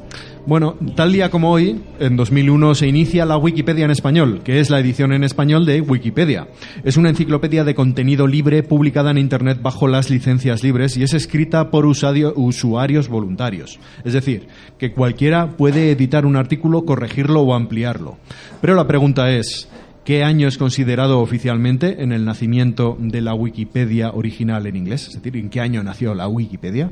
[0.47, 4.69] Bueno, tal día como hoy, en 2001, se inicia la Wikipedia en español, que es
[4.69, 6.47] la edición en español de Wikipedia.
[6.83, 11.15] Es una enciclopedia de contenido libre publicada en Internet bajo las licencias libres y es
[11.15, 13.79] escrita por usuarios voluntarios.
[14.03, 14.45] Es decir,
[14.77, 18.17] que cualquiera puede editar un artículo, corregirlo o ampliarlo.
[18.61, 19.67] Pero la pregunta es,
[20.03, 25.07] ¿qué año es considerado oficialmente en el nacimiento de la Wikipedia original en inglés?
[25.07, 26.91] Es decir, ¿en qué año nació la Wikipedia?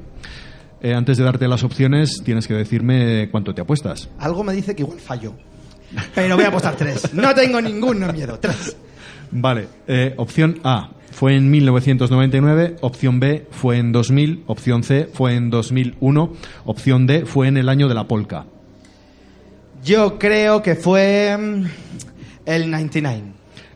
[0.84, 4.10] Eh, antes de darte las opciones, tienes que decirme cuánto te apuestas.
[4.20, 5.34] Algo me dice que igual fallo.
[6.14, 7.14] Pero voy a apostar tres.
[7.14, 8.38] No tengo ningún miedo.
[8.38, 8.76] Tres.
[9.32, 15.36] Vale, eh, opción A fue en 1999, opción B fue en 2000, opción C fue
[15.36, 16.34] en 2001,
[16.66, 18.46] opción D fue en el año de la polca.
[19.86, 21.66] Yo creo que fue mm,
[22.46, 23.24] el 99.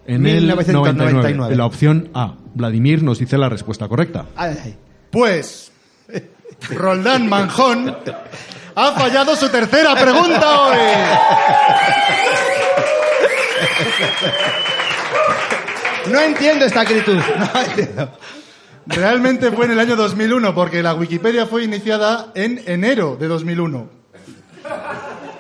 [0.08, 1.10] En 1999.
[1.10, 2.36] el 99, la opción A.
[2.54, 4.26] Vladimir nos dice la respuesta correcta.
[4.36, 4.76] Ay, ay.
[5.10, 5.72] Pues
[6.70, 7.98] Roldán Manjón
[8.76, 10.78] ha fallado su tercera pregunta hoy.
[16.12, 16.84] No entiendo esta.
[16.84, 18.12] No entiendo.
[18.86, 23.90] Realmente fue en el año 2001, porque la Wikipedia fue iniciada en enero de 2001.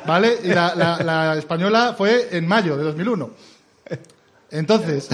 [0.05, 0.37] ¿Vale?
[0.43, 3.29] Y la, la- la española fue en mayo de 2001.
[4.51, 5.07] Entonces,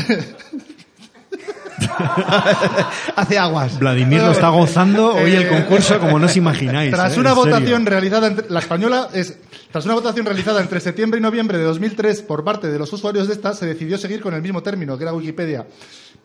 [3.15, 3.79] Hace aguas.
[3.79, 6.91] Vladimir lo está gozando hoy el concurso como no os imagináis.
[6.91, 7.19] tras ¿eh?
[7.19, 9.37] una votación realizada entre, la española es
[9.71, 13.27] tras una votación realizada entre septiembre y noviembre de 2003 por parte de los usuarios
[13.27, 15.65] de esta se decidió seguir con el mismo término que era Wikipedia,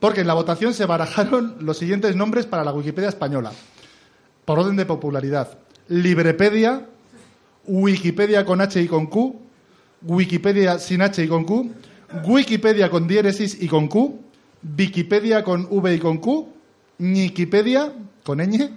[0.01, 3.53] porque en la votación se barajaron los siguientes nombres para la Wikipedia española,
[4.45, 5.59] por orden de popularidad:
[5.89, 6.87] Librepedia,
[7.67, 9.41] Wikipedia con H y con Q,
[10.03, 11.73] Wikipedia sin H y con Q,
[12.25, 14.28] Wikipedia con diéresis y con Q,
[14.63, 16.49] Wikipedia con V y con Q,
[16.99, 17.93] Wikipedia
[18.25, 18.71] con ñ,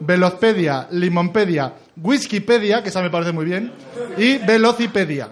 [0.00, 3.72] Velozpedia, Limonpedia, Wikipedia, que esa me parece muy bien,
[4.16, 5.30] y Velocipedia.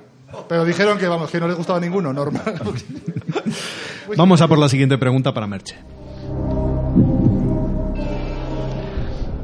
[0.49, 2.43] Pero dijeron que, vamos, que no les gustaba ninguno, normal.
[4.17, 5.77] Vamos a por la siguiente pregunta para Merche.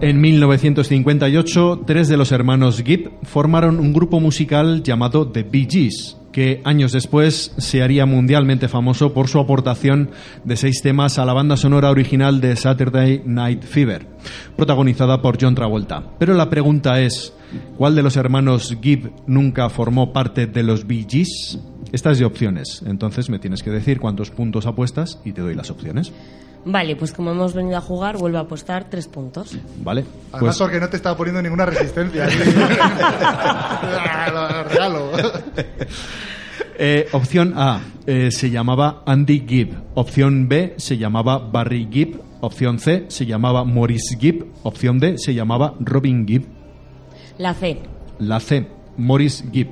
[0.01, 6.17] En 1958, tres de los hermanos Gibb formaron un grupo musical llamado The Bee Gees,
[6.33, 10.11] que años después se haría mundialmente famoso por su aportación
[10.45, 14.07] de seis temas a la banda sonora original de Saturday Night Fever,
[14.57, 16.05] protagonizada por John Travolta.
[16.19, 17.33] Pero la pregunta es,
[17.77, 21.59] ¿cuál de los hermanos Gibb nunca formó parte de los Bee Gees?
[21.93, 25.55] Esta es de opciones, entonces me tienes que decir cuántos puntos apuestas y te doy
[25.55, 26.13] las opciones.
[26.65, 29.57] Vale, pues como hemos venido a jugar, vuelvo a apostar tres puntos.
[29.83, 30.05] ¿Vale?
[30.33, 32.27] Además, Pues porque no te estaba poniendo ninguna resistencia.
[34.33, 35.11] Lo regalo.
[36.83, 39.75] Eh, opción A eh, se llamaba Andy Gibb.
[39.95, 42.23] Opción B se llamaba Barry Gibb.
[42.41, 44.47] Opción C se llamaba Maurice Gibb.
[44.63, 46.47] Opción D se llamaba Robin Gibb.
[47.37, 47.83] La C.
[48.19, 49.69] La C, Maurice Gibb.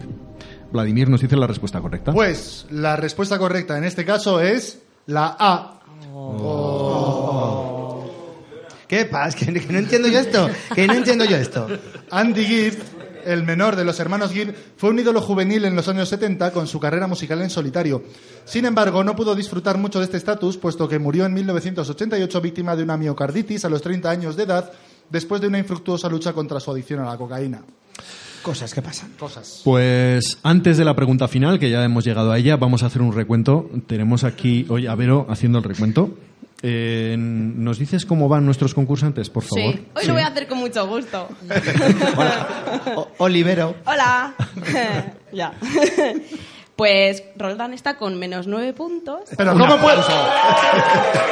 [0.70, 2.12] Vladimir nos dice la respuesta correcta.
[2.12, 5.78] Pues la respuesta correcta en este caso es la A.
[8.88, 9.37] ¿Qué pasa?
[9.44, 10.50] Que, que no entiendo yo esto.
[10.74, 11.68] Que no entiendo yo esto.
[12.11, 12.83] Andy Gibb,
[13.24, 16.66] el menor de los hermanos Gibb, fue un ídolo juvenil en los años 70 con
[16.66, 18.02] su carrera musical en solitario.
[18.44, 22.74] Sin embargo, no pudo disfrutar mucho de este estatus, puesto que murió en 1988 víctima
[22.74, 24.72] de una miocarditis a los 30 años de edad,
[25.11, 27.62] después de una infructuosa lucha contra su adicción a la cocaína.
[28.42, 29.12] Cosas que pasan.
[29.18, 29.62] Cosas.
[29.64, 33.03] Pues antes de la pregunta final, que ya hemos llegado a ella, vamos a hacer
[33.03, 33.70] un recuento.
[33.87, 36.11] Tenemos aquí hoy a Vero haciendo el recuento.
[36.62, 39.74] Eh, ¿Nos dices cómo van nuestros concursantes, por favor?
[39.74, 41.29] Sí, hoy lo voy a hacer con mucho gusto.
[43.18, 43.77] Olivero.
[43.85, 44.35] Hola.
[45.33, 45.53] ya.
[46.74, 49.20] Pues Roldán está con menos nueve puntos.
[49.37, 50.03] Pero ¿cómo puede,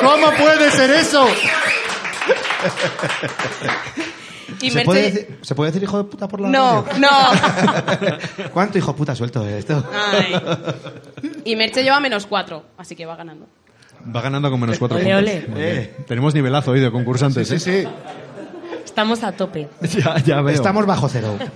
[0.00, 1.26] ¿cómo puede ser eso?
[4.60, 7.00] Y ¿Se Merche- puede, decir, ¿Se puede decir hijo de puta por la No, radio?
[7.00, 8.48] no.
[8.52, 9.84] ¿Cuánto hijo de puta suelto de esto?
[9.92, 10.34] Ay.
[11.44, 13.46] Y Merche lleva menos cuatro, así que va ganando.
[14.14, 15.90] Va ganando con menos cuatro Ole, bien.
[16.06, 17.48] Tenemos nivelazo hoy de concursantes.
[17.48, 17.58] Sí, ¿eh?
[17.58, 17.88] sí.
[18.84, 19.68] Estamos a tope.
[19.82, 20.54] Ya, ya veo.
[20.54, 21.36] Estamos bajo cero.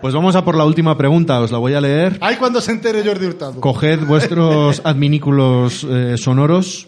[0.00, 2.18] Pues vamos a por la última pregunta, os la voy a leer.
[2.20, 3.60] Ay, cuando se entere Jordi Hurtado.
[3.60, 6.86] Coged vuestros adminículos eh, sonoros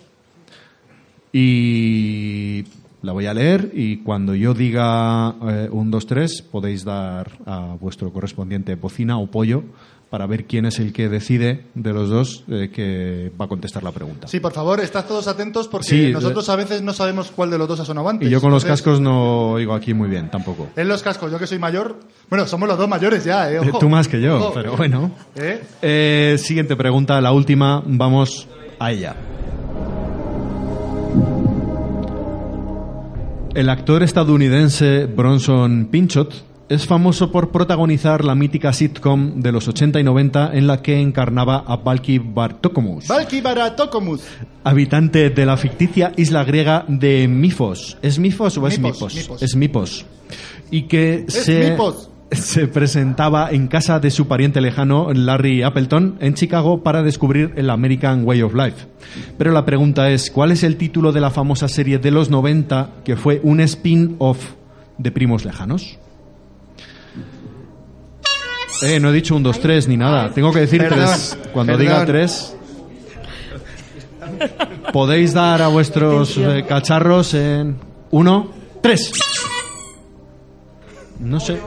[1.33, 2.63] y
[3.03, 7.77] la voy a leer y cuando yo diga eh, un, dos, tres podéis dar a
[7.81, 9.65] vuestro correspondiente bocina o pollo
[10.11, 13.85] para ver quién es el que decide de los dos eh, que va a contestar
[13.85, 14.27] la pregunta.
[14.27, 17.59] Sí, por favor, estad todos atentos porque Sí, nosotros a veces no sabemos cuál de
[17.59, 18.27] los dos ha sonado antes.
[18.27, 20.69] Y yo con los Entonces, cascos no oigo aquí muy bien tampoco.
[20.75, 21.97] En los cascos, yo que soy mayor.
[22.29, 23.61] Bueno, somos los dos mayores ya, ¿eh?
[23.61, 23.79] Ojo.
[23.79, 24.53] Tú más que yo, Ojo.
[24.53, 25.13] pero bueno.
[25.37, 25.63] ¿Eh?
[25.81, 28.49] Eh, siguiente pregunta, la última, vamos
[28.81, 29.15] a ella.
[33.55, 39.99] El actor estadounidense Bronson Pinchot es famoso por protagonizar la mítica sitcom de los 80
[39.99, 43.09] y 90 en la que encarnaba a Valky Baratokomus.
[44.63, 47.99] habitante de la ficticia isla griega de Mifos.
[48.03, 49.15] ¿Es Mifos o es Mipos, Mipos?
[49.17, 49.43] Mipos.
[49.43, 50.07] Es Mipos.
[50.71, 52.09] Y que Es se, Mipos.
[52.33, 57.71] Se presentaba en casa de su pariente lejano, Larry Appleton, en Chicago para descubrir el
[57.71, 58.87] American Way of Life.
[59.37, 62.91] Pero la pregunta es, ¿cuál es el título de la famosa serie de los 90
[63.05, 64.53] que fue un spin-off
[64.99, 65.99] de Primos Lejanos?
[68.83, 70.31] Eh, no he dicho un, dos, tres ni nada.
[70.33, 71.39] Tengo que decir Perdón, tres.
[71.53, 71.87] Cuando perdón.
[71.87, 72.57] diga tres,
[74.93, 77.77] podéis dar a vuestros eh, cacharros en
[78.11, 79.13] uno, tres.
[81.21, 81.61] No sé.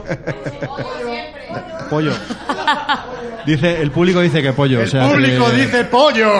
[1.90, 2.12] Pollo.
[3.46, 4.80] Dice, el público dice que pollo.
[4.80, 6.32] El o sea público que- dice pollo.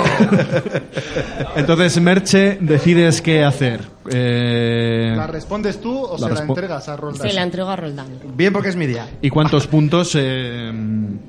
[1.57, 3.81] Entonces, Merche, decides qué hacer.
[4.11, 7.29] Eh, ¿La respondes tú o La se la entregas a Roldán?
[7.29, 8.07] Se la entrego a Roldán.
[8.35, 9.07] Bien porque es mi día.
[9.20, 10.72] ¿Y cuántos puntos eh,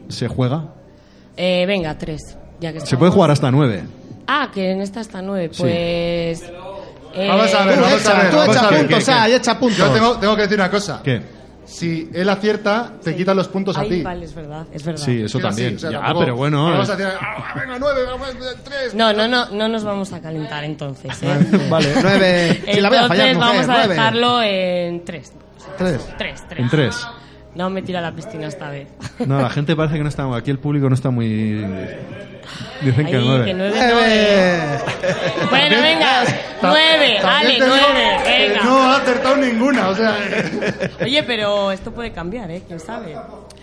[0.08, 0.64] se juega?
[1.38, 2.38] Eh, venga, tres.
[2.62, 3.84] Ya que Se puede jugar hasta nueve.
[4.28, 5.50] Ah, que en esta está nueve.
[5.52, 5.62] Sí.
[5.62, 6.42] Pues.
[7.14, 8.32] eh, Vamos a ver, Tú vamos echa, a ver.
[8.32, 8.80] tú echa ver.
[8.88, 9.78] puntos, ah, y echa puntos.
[9.78, 11.02] Yo tengo, tengo que decir una cosa.
[11.04, 11.35] ¿Qué?
[11.66, 14.02] Si él acierta, te quita los puntos a Ay, ti.
[14.04, 15.04] vale, es verdad, es verdad.
[15.04, 15.76] Sí, eso también.
[15.76, 16.66] o sea, ya, tampoco- pero bueno.
[16.70, 16.92] Vamos eh.
[16.92, 18.94] a decir, ah, venga, nueve, vamos a tres.
[18.94, 21.12] No, no, no, no nos vamos a calentar entonces.
[21.24, 21.68] ¿eh?
[21.70, 22.62] Vale, nueve.
[22.72, 23.94] Si la voy a fallar, Entonces mujer, vamos a nueve.
[23.96, 25.34] dejarlo en tres.
[25.78, 26.08] Tres.
[26.18, 26.60] Tres, tres.
[26.62, 27.08] En tres.
[27.56, 28.88] No me tira a la piscina esta vez.
[29.26, 30.24] No, la gente parece que no está.
[30.36, 31.66] Aquí el público no está muy.
[32.82, 33.46] Dicen que Ahí, nueve.
[33.46, 34.80] que nueve no, eh.
[34.92, 35.48] Nueve.
[35.50, 36.24] Bueno, venga,
[36.62, 38.64] nueve, te digo nueve, que venga.
[38.64, 40.16] No ha acertado ninguna, o sea.
[41.02, 42.62] Oye, pero esto puede cambiar, ¿eh?
[42.68, 43.16] ¿Quién sabe?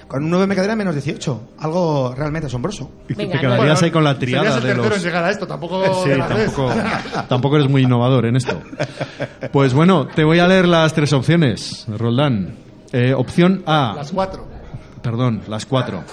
[0.09, 1.43] Con un 9 me quedaría menos 18.
[1.61, 2.91] Algo realmente asombroso.
[3.09, 3.81] Y te Venga, quedarías nueve.
[3.87, 4.97] ahí con la triada el de tercero los.
[4.99, 6.03] en llegar a esto, tampoco.
[6.05, 6.71] Sí, de tampoco,
[7.29, 8.61] tampoco eres muy innovador en esto.
[9.53, 12.57] Pues bueno, te voy a leer las tres opciones, Roldán.
[12.93, 13.95] Eh, opción A.
[13.97, 14.47] Las cuatro.
[15.03, 16.05] Perdón, las cuatro.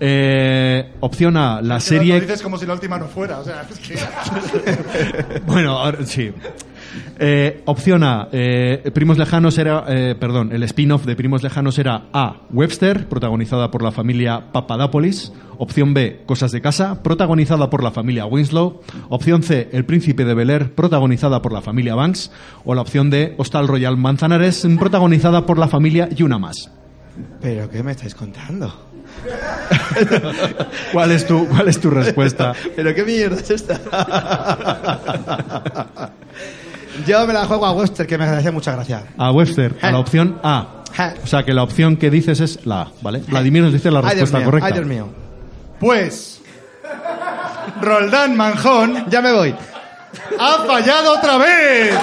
[0.00, 2.20] Eh, opción A, la que Lo serie.
[2.20, 3.98] dices como si la última no fuera, o sea, es que.
[5.46, 6.32] Bueno, ahora sí.
[7.18, 12.08] Eh, opción A, eh, Primos Lejanos era, eh, perdón, el spin-off de Primos Lejanos era
[12.12, 15.32] A, Webster, protagonizada por la familia Papadopoulos.
[15.60, 18.80] Opción B, Cosas de Casa, protagonizada por la familia Winslow.
[19.08, 22.30] Opción C, El Príncipe de Bel Air, protagonizada por la familia Banks.
[22.64, 26.70] O la opción D, Hostal Royal Manzanares, protagonizada por la familia y una más.
[27.40, 28.72] ¿Pero qué me estáis contando?
[30.92, 32.54] ¿Cuál es tu, cuál es tu respuesta?
[32.76, 33.80] ¿Pero qué mierda es esta?
[37.06, 39.04] Yo me la juego a Webster, que me hace mucha gracia.
[39.16, 40.66] A Webster, a la opción A.
[41.22, 43.22] O sea que la opción que dices es la A, ¿vale?
[43.26, 44.66] Vladimir nos dice la Ay, Dios respuesta mío, correcta.
[44.66, 45.08] Ay, Dios mío.
[45.78, 46.40] Pues.
[47.80, 49.54] Roldán Manjón Ya me voy.
[50.40, 51.94] ha fallado otra vez.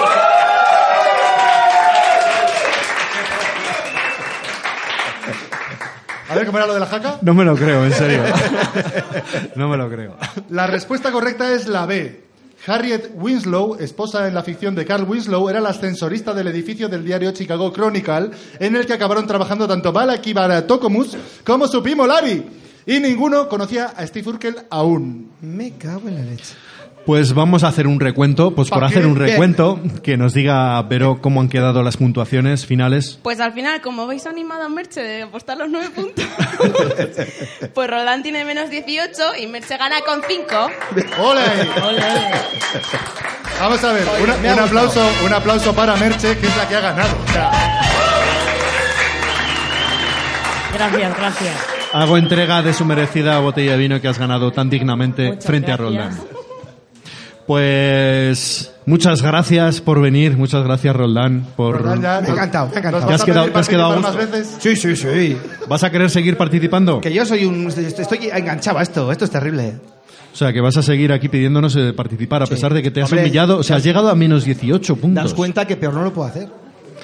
[6.30, 7.18] A ver cómo era lo de la jaca.
[7.22, 8.24] No me lo creo, en serio.
[9.56, 10.18] No me lo creo.
[10.50, 12.25] La respuesta correcta es la B.
[12.68, 17.06] Harriet Winslow, esposa en la ficción de Carl Winslow, era la ascensorista del edificio del
[17.06, 22.08] diario Chicago Chronicle, en el que acabaron trabajando tanto Balak y Baratokomus como su primo
[22.08, 22.44] Larry.
[22.88, 25.32] Y ninguno conocía a Steve Urkel aún.
[25.42, 26.56] Me cago en la leche.
[27.06, 28.52] Pues vamos a hacer un recuento.
[28.56, 32.66] Pues por ¿Pa' hacer un recuento, que nos diga, Vero, cómo han quedado las puntuaciones
[32.66, 33.20] finales.
[33.22, 36.26] Pues al final, como veis animado a Merche de apostar los nueve puntos,
[37.74, 40.44] pues Roland tiene menos 18 y Merche gana con 5.
[41.22, 41.42] ¡Ole!
[43.60, 46.82] Vamos a ver, una- un, aplauso, un aplauso para Merche, que es la que ha
[46.82, 47.16] ganado.
[47.28, 47.52] O sea,
[50.74, 51.56] Gracias, gracias.
[51.94, 55.72] Hago entrega de su merecida botella de vino que has ganado tan dignamente Muchas frente
[55.72, 56.35] a gracias.
[57.48, 62.76] Pues muchas gracias por venir, muchas gracias Roldán por Roldán, ya Me ha encantado, me
[62.76, 63.00] ha encantado.
[63.02, 64.56] nos ¿Te has quedado- te has quedado más veces?
[64.60, 65.38] Sí, sí, sí.
[65.68, 67.02] ¿Vas a querer seguir participando?
[67.02, 67.68] Que yo soy un...
[67.68, 69.12] Estoy enganchado a esto.
[69.12, 69.76] Esto es terrible.
[70.34, 73.02] O sea, que vas a seguir aquí pidiéndonos eh, participar a pesar de que te
[73.02, 73.58] has Hombre, humillado.
[73.60, 75.24] O sea, has llegado a menos 18 puntos.
[75.24, 76.50] Das cuenta que peor no lo puedo hacer.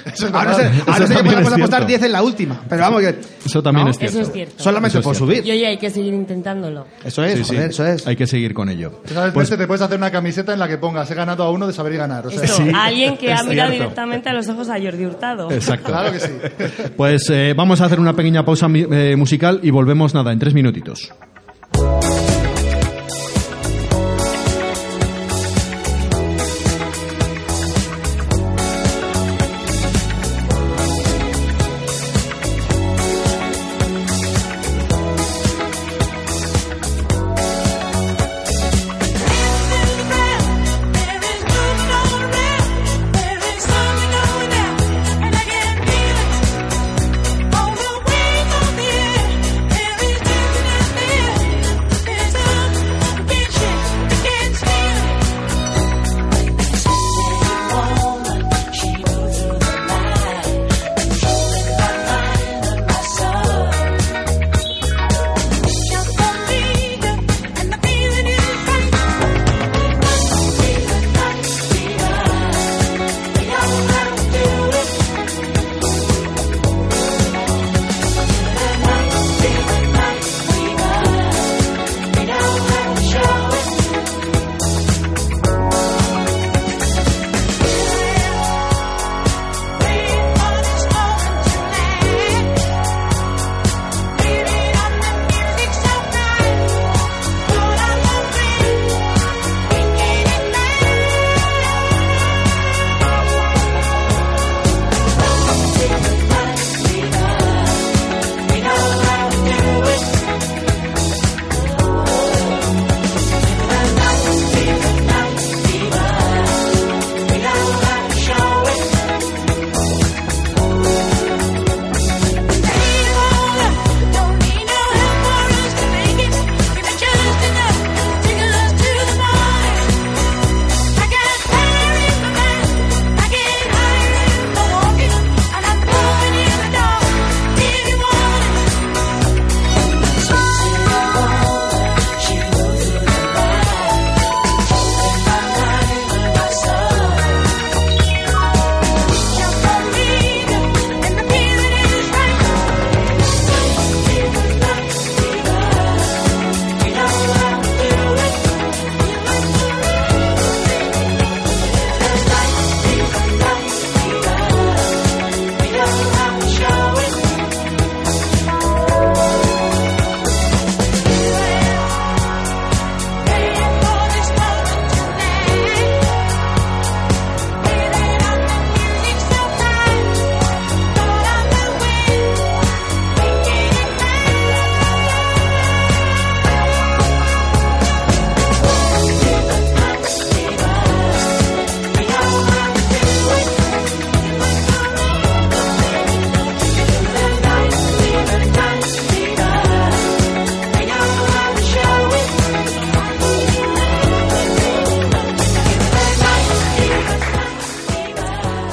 [0.06, 0.72] Eso es Ahora no verdad.
[0.74, 1.86] sé, ahora Eso sé que es apostar cierto.
[1.88, 2.62] 10 en la última.
[2.70, 3.16] Pero vamos, que.
[3.46, 3.92] Eso también ¿No?
[3.92, 4.18] es cierto.
[4.20, 4.54] Eso es cierto.
[4.64, 5.46] Solamente Eso por es subir.
[5.46, 6.86] Y oye, hay que seguir intentándolo.
[7.04, 7.56] Eso es, Sí, sí.
[7.56, 8.08] joder, eso es.
[8.08, 9.02] Hay que seguir con ello.
[9.06, 9.34] ¿Sabes?
[9.34, 11.74] Pues- te puedes hacer una camiseta en la que pongas he ganado a uno de
[11.74, 12.26] saber y ganar.
[12.28, 13.84] O sea, Esto, Sí, alguien que es ha mirado cierto.
[13.84, 15.52] directamente a los ojos a Jordi Hurtado.
[15.52, 15.92] Exacto.
[15.92, 16.32] Claro que sí.
[16.98, 20.54] Pues eh, vamos a hacer una pequeña pausa eh, musical y volvemos nada en tres
[20.54, 21.12] minutitos.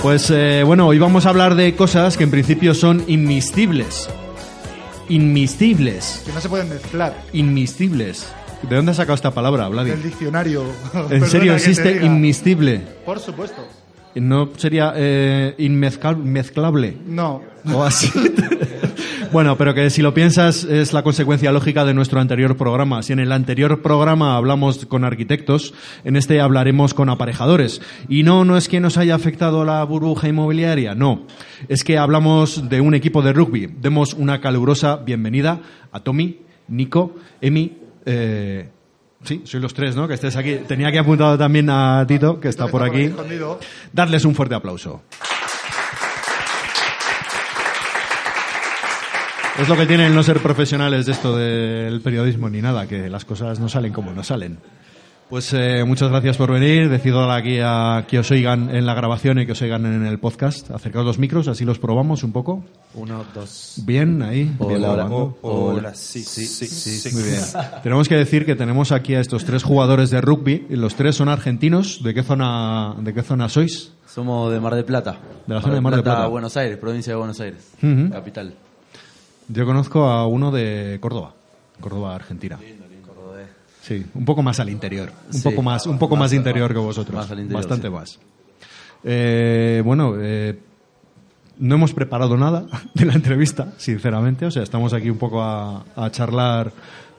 [0.09, 4.09] Pues eh, bueno, hoy vamos a hablar de cosas que en principio son inmiscibles.
[5.11, 6.23] Inmiscibles.
[6.25, 7.15] Que no se pueden mezclar.
[7.35, 8.27] Inmiscibles.
[8.63, 9.91] ¿De dónde has sacado esta palabra, Vladi?
[9.91, 10.65] El diccionario.
[11.11, 12.81] ¿En serio existe inmiscible?
[13.05, 13.69] Por supuesto.
[14.15, 16.97] ¿No sería eh, inmezclable?
[17.07, 17.43] No.
[17.71, 18.11] O así.
[19.33, 23.03] bueno, pero que si lo piensas es la consecuencia lógica de nuestro anterior programa.
[23.03, 25.74] Si en el anterior programa hablamos con arquitectos,
[26.05, 27.81] en este hablaremos con aparejadores.
[28.09, 31.26] Y no, no es que nos haya afectado la burbuja inmobiliaria, no.
[31.68, 33.66] Es que hablamos de un equipo de rugby.
[33.81, 35.61] Demos una calurosa bienvenida
[35.93, 37.79] a Tommy, Nico, Emi.
[38.07, 38.68] Eh,
[39.22, 40.09] sí, soy los tres, ¿no?
[40.09, 40.57] Que estés aquí.
[40.66, 43.11] Tenía que apuntado también a Tito, que está por aquí.
[43.93, 45.03] Darles un fuerte aplauso.
[49.59, 53.25] Es lo que tienen no ser profesionales de esto del periodismo ni nada, que las
[53.25, 54.59] cosas no salen como no salen.
[55.29, 56.89] Pues eh, muchas gracias por venir.
[56.89, 60.21] Decido aquí a que os oigan en la grabación y que os oigan en el
[60.21, 60.71] podcast.
[60.71, 62.65] Acercaos los micros, así los probamos un poco.
[62.95, 63.83] Uno, dos.
[63.85, 64.45] Bien, ahí.
[64.45, 65.33] bien Hola, hola.
[65.43, 67.13] Hola, sí, sí, sí, sí.
[67.13, 67.43] Muy bien.
[67.83, 70.69] Tenemos que decir que tenemos aquí a estos tres jugadores de rugby.
[70.71, 72.01] y Los tres son argentinos.
[72.03, 73.93] ¿De qué zona, de qué zona sois?
[74.07, 75.19] Somos de Mar del Plata.
[75.47, 76.29] De la zona de Mar del Plata.
[76.29, 77.73] Buenos Aires, provincia de Buenos Aires.
[78.13, 78.55] Capital.
[79.49, 81.35] Yo conozco a uno de Córdoba,
[81.81, 82.59] Córdoba, Argentina.
[83.83, 85.43] Sí, un poco más al interior, un Sí.
[85.49, 87.93] poco más, un poco más, Más- interior más- que vosotros, más al interior, bastante sí.
[87.95, 88.19] más.
[89.03, 90.59] Eh, bueno, eh,
[91.59, 94.45] no hemos preparado nada de la entrevista, sinceramente.
[94.45, 96.71] O sea, estamos aquí un poco a, a charlar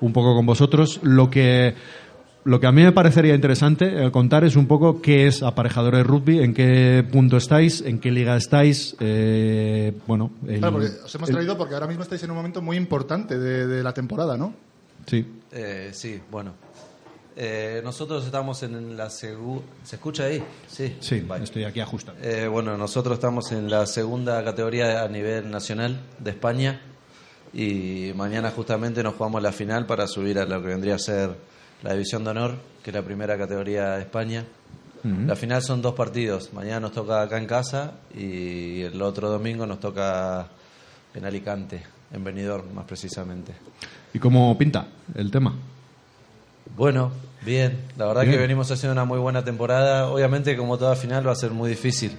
[0.02, 1.00] un poco con vosotros.
[1.02, 1.74] Lo que,
[2.50, 5.96] lo que a mí me parecería interesante eh, contar es un poco qué es aparejador
[5.96, 8.96] de rugby, en qué punto estáis, en qué liga estáis.
[9.00, 12.38] eh, bueno, el- Claro, porque os hemos el- traído porque ahora mismo estáis en un
[12.38, 14.54] momento muy importante de, de la temporada, ¿no?
[15.06, 15.26] Sí.
[15.52, 16.54] Eh, sí, bueno.
[17.42, 19.64] Eh, nosotros estamos en la segunda...
[19.84, 20.44] ¿Se escucha ahí?
[20.68, 20.98] Sí.
[21.00, 21.46] Sí, Vale.
[21.46, 22.20] estoy aquí ajustando.
[22.22, 26.82] Eh, bueno, nosotros estamos en la segunda categoría a nivel nacional de España
[27.54, 31.30] y mañana justamente nos jugamos la final para subir a lo que vendría a ser
[31.84, 34.46] la división de honor, que es la primera categoría de España.
[35.02, 36.52] La final son dos partidos.
[36.52, 40.48] Mañana nos toca acá en casa y el otro domingo nos toca
[41.14, 43.54] en Alicante, en Benidorm más precisamente.
[44.14, 45.56] ¿Y cómo pinta el tema?
[46.76, 47.12] Bueno,
[47.46, 47.80] bien.
[47.98, 48.34] La verdad Bien.
[48.34, 50.10] que venimos haciendo una muy buena temporada.
[50.10, 52.18] Obviamente, como toda final, va a ser muy difícil.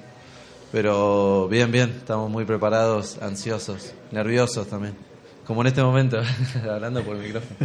[0.72, 1.90] Pero bien, bien.
[1.90, 4.94] Estamos muy preparados, ansiosos, nerviosos también.
[5.50, 6.22] Como en este momento,
[6.72, 7.56] hablando por el micrófono.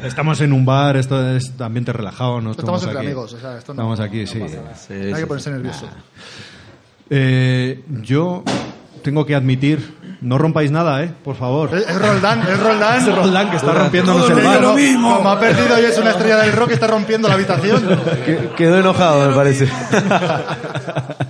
[0.04, 2.40] Estamos en un bar, esto es ambiente relajado.
[2.40, 3.06] No Estamos estamos entre aquí.
[3.08, 4.40] amigos, o sea, esto no- Estamos aquí, sí.
[4.48, 5.56] Sí, No hay sí, que ponerse sí.
[5.56, 5.88] nervioso.
[7.10, 8.44] Eh, yo
[9.02, 11.12] tengo que admitir, no rompáis nada, ¿eh?
[11.24, 11.76] Por favor.
[11.76, 12.98] Es, es Roldán, es Roldán.
[13.08, 14.60] Es Roldán que está rompiéndonos Todo el bar.
[14.62, 17.82] mundo, Como ha perdido y es una estrella del rock, está rompiendo la habitación.
[18.24, 19.68] Que- Quedó enojado, me parece.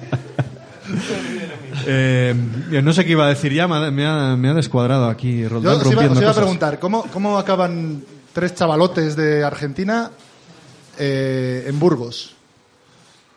[1.86, 2.34] Eh,
[2.82, 5.46] no sé qué iba a decir ya, me ha, me ha- me ha descuadrado aquí
[5.46, 9.44] Roldán Yo os iba, rompiendo os iba a preguntar, ¿cómo, ¿cómo acaban tres chavalotes de
[9.44, 10.10] Argentina
[10.98, 12.34] eh, en Burgos?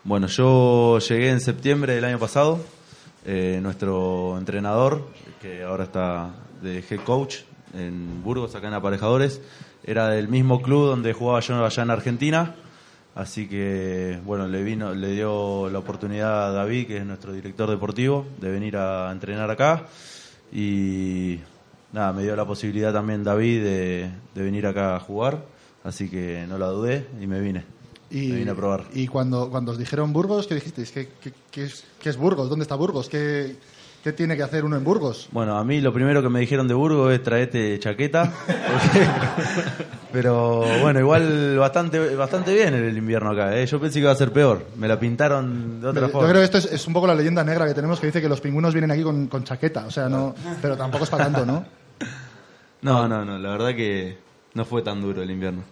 [0.04, 2.60] Bueno, yo llegué en septiembre del año pasado.
[3.26, 5.06] Eh, nuestro entrenador,
[5.42, 6.30] que ahora está
[6.62, 7.38] de head coach
[7.74, 9.40] en Burgos, acá en Aparejadores,
[9.84, 12.54] era del mismo club donde jugaba yo allá en Argentina.
[13.18, 17.68] Así que, bueno, le vino, le dio la oportunidad a David, que es nuestro director
[17.68, 19.86] deportivo, de venir a entrenar acá.
[20.52, 21.40] Y
[21.92, 25.44] nada, me dio la posibilidad también David de, de venir acá a jugar.
[25.82, 27.64] Así que no la dudé y me vine.
[28.10, 28.84] Y, me vine a probar.
[28.94, 30.92] Y cuando, cuando os dijeron Burgos, ¿qué dijisteis?
[30.92, 32.48] ¿Qué, qué- qué es, qué es Burgos?
[32.48, 33.08] ¿Dónde está Burgos?
[33.08, 33.56] ¿Qué,
[34.04, 35.28] ¿Qué tiene que hacer uno en Burgos?
[35.32, 38.32] Bueno, a mí lo primero que me dijeron de Burgos es traete chaqueta.
[38.46, 43.56] porque- Pero bueno, igual bastante bastante bien el invierno acá.
[43.56, 43.66] ¿eh?
[43.66, 44.64] Yo pensé que iba a ser peor.
[44.76, 46.28] Me la pintaron de otra Yo forma.
[46.30, 48.28] creo que esto es, es un poco la leyenda negra que tenemos que dice que
[48.28, 49.84] los pingüinos vienen aquí con, con chaqueta.
[49.86, 51.64] O sea, no, pero tampoco es para tanto, ¿no?
[52.80, 53.38] No, no, no.
[53.38, 54.16] La verdad que
[54.54, 55.62] no fue tan duro el invierno.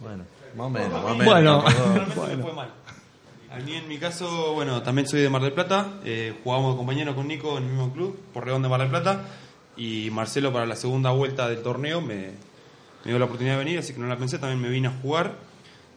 [0.00, 0.24] Bueno,
[0.56, 1.24] más o menos, más o menos.
[1.26, 1.64] Bueno.
[1.64, 1.82] tampoco-
[2.24, 2.68] Realmente no fue mal.
[3.52, 6.76] A mí en mi caso, bueno, también soy de Mar del Plata, eh, jugamos de
[6.78, 9.20] compañero con Nico en el mismo club, Porredón de Mar del Plata,
[9.76, 12.30] y Marcelo para la segunda vuelta del torneo me,
[13.06, 14.92] me dio la oportunidad de venir, así que no la pensé, también me vine a
[15.00, 15.34] jugar,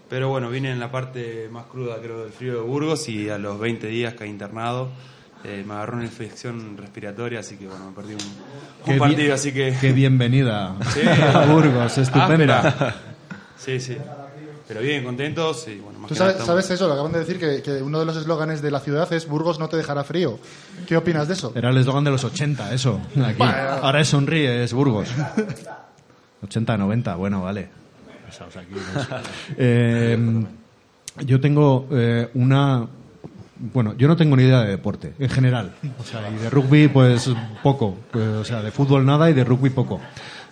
[0.10, 3.38] pero bueno, vine en la parte más cruda creo del frío de Burgos y a
[3.39, 4.89] los 20 días caí internado,
[5.43, 9.22] eh, me agarró una infección respiratoria, así que bueno, me perdí un, un Qué partido,
[9.22, 9.76] bien- así que...
[9.82, 11.01] Qué bienvenida Sí.
[11.01, 12.60] a Burgos, estupenda.
[12.60, 12.95] Áspera.
[13.57, 13.97] Sí, sí.
[14.68, 17.12] Pero bien, contentos y bueno, más Tú que nada sabes, estamos- sabes eso, lo acaban
[17.12, 19.78] de decir, que, que uno de los eslóganes de la ciudad es Burgos no te
[19.78, 20.38] dejará frío.
[20.88, 21.53] ¿Qué opinas de eso?
[21.55, 23.01] Era el eslogan de los 80, eso.
[23.26, 23.41] Aquí.
[23.41, 25.10] Ahora es sonríe, es Burgos.
[26.44, 27.70] 80, 90, bueno, vale.
[28.26, 29.08] Pesados aquí, no sé.
[29.58, 30.46] Eh,
[31.26, 32.88] yo tengo eh, una...
[33.74, 35.74] Bueno, yo no tengo ni idea de deporte, en general.
[36.00, 37.30] O sea, y de rugby, pues
[37.62, 37.98] poco.
[38.12, 40.00] Pues, o sea, de fútbol nada y de rugby poco.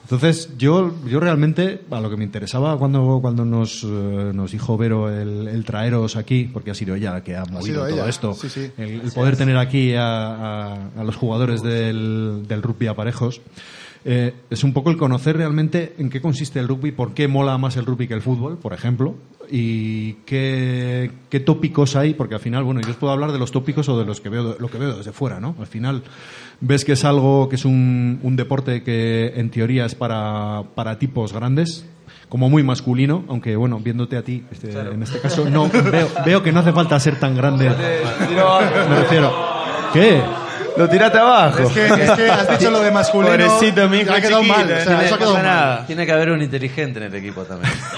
[0.02, 4.78] Entonces, yo, yo realmente, a lo que me interesaba cuando, cuando nos, eh, nos dijo
[4.78, 8.10] Vero el, el traeros aquí, porque ha sido ella la que ha movido todo ella,
[8.10, 8.72] esto, sí, sí.
[8.78, 10.04] el, el poder tener aquí a,
[10.76, 13.40] a- a los jugadores del, del rugby a parejos,
[14.10, 17.58] eh, es un poco el conocer realmente en qué consiste el rugby, por qué mola
[17.58, 19.16] más el rugby que el fútbol, por ejemplo,
[19.51, 23.51] y qué, qué tópicos hay, porque al final, bueno, yo os puedo hablar de los
[23.51, 25.58] tópicos o de los que veo, lo que veo desde fuera, ¿no?
[25.60, 26.03] Al final
[26.62, 30.97] ves que es algo, que es un, un deporte que en teoría es para, para
[30.97, 31.86] tipos grandes,
[32.30, 36.41] como muy masculino, aunque bueno, viéndote a ti, este, en este caso, no veo, veo
[36.41, 37.70] que no hace falta ser tan grande.
[37.70, 39.34] Me refiero.
[39.91, 40.22] ¿Qué?
[40.78, 41.60] Lo tiraste abajo.
[41.60, 43.32] Es que, es que has dicho lo de masculino.
[43.32, 44.72] Pobrecito, mi hijo y ha quedado chiquito, mal.
[44.72, 45.44] O sea, eso ha mal.
[45.44, 45.86] nada.
[45.88, 47.74] Tiene que haber un inteligente en el equipo también.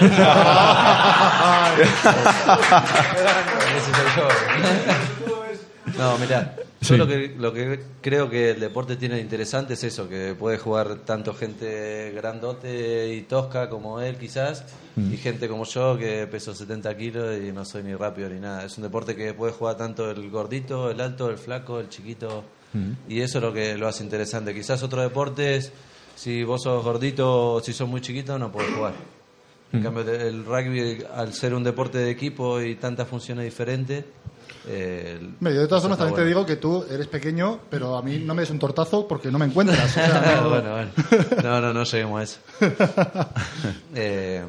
[4.16, 4.28] Yo.
[5.98, 6.96] No, mira, Sí.
[6.96, 10.34] yo lo que, lo que creo que el deporte tiene de interesante es eso, que
[10.38, 14.64] puede jugar tanto gente grandote y tosca como él quizás,
[14.96, 18.64] y gente como yo que peso 70 kilos y no soy ni rápido ni nada.
[18.64, 22.44] Es un deporte que puede jugar tanto el gordito, el alto, el flaco, el chiquito,
[23.08, 24.54] y eso es lo que lo hace interesante.
[24.54, 25.72] Quizás otros deportes,
[26.16, 28.94] si vos sos gordito o si sos muy chiquito, no podés jugar.
[29.72, 34.04] En cambio, el- rugby, al ser un deporte de equipo y tantas funciones diferentes...
[34.66, 36.26] eh, yo de todas formas también te bueno.
[36.26, 39.38] digo que tú eres pequeño, pero a mí no me des un tortazo porque no
[39.38, 39.78] me encuentras.
[39.84, 40.90] o sea, no- bueno, bueno.
[41.44, 42.40] No, no, no lleguemos a eso.
[43.94, 44.42] Eh,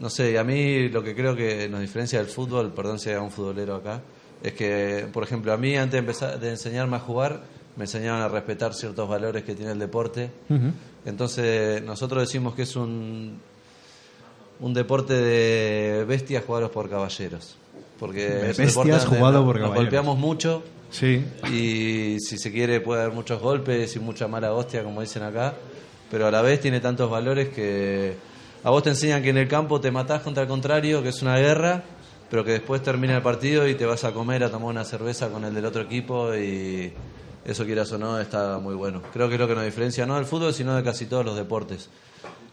[0.00, 3.16] no sé, a mí lo que creo que nos diferencia del fútbol, perdón si hay
[3.16, 4.00] un futbolero acá,
[4.42, 7.42] es que, por ejemplo, a mí antes de, empezar, de enseñarme a jugar,
[7.76, 10.30] me enseñaron a respetar ciertos valores que tiene el deporte.
[11.04, 13.38] Entonces, nosotros decimos que es un,
[14.60, 17.56] un deporte de bestias jugados por caballeros.
[17.98, 19.76] Porque De es un deporte bestias jugado nos- por nos caballeros.
[19.84, 21.24] golpeamos mucho Sí.
[21.52, 25.54] y si se quiere puede haber muchos golpes y mucha mala hostia, como dicen acá,
[26.10, 28.14] pero a la vez tiene tantos valores que
[28.62, 31.20] a vos te enseñan que en el campo te matás contra el contrario, que es
[31.22, 31.82] una guerra,
[32.30, 35.28] pero que después termina el partido y te vas a comer, a tomar una cerveza
[35.28, 36.92] con el del otro equipo y
[37.44, 39.02] eso quieras o no está muy bueno.
[39.12, 41.36] Creo que es lo que nos diferencia no del fútbol, sino de casi todos los
[41.36, 41.88] deportes.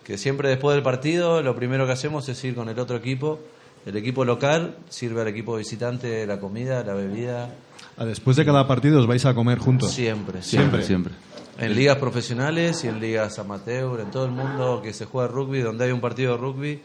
[0.04, 3.40] Que siempre después del partido lo primero que hacemos es ir con el otro equipo.
[3.86, 7.50] El equipo local sirve al equipo visitante la comida, la bebida,
[7.98, 9.92] Ah, Después de cada partido os vais a comer juntos.
[9.92, 11.14] Siempre, Siempre, siempre.
[11.60, 15.60] En ligas profesionales y en ligas amateur, en todo el mundo que se juega rugby,
[15.62, 16.82] donde hay un partido de rugby,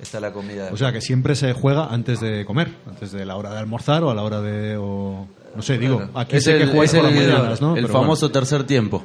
[0.00, 0.68] está la comida.
[0.72, 4.02] O sea que siempre se juega antes de comer, antes de la hora de almorzar
[4.04, 4.76] o a la hora de...
[4.76, 7.76] o- no sé, digo, aquí Es sé que el, jugáis es por las mañanas, ¿no?
[7.76, 9.04] el Pero famoso tercer tiempo.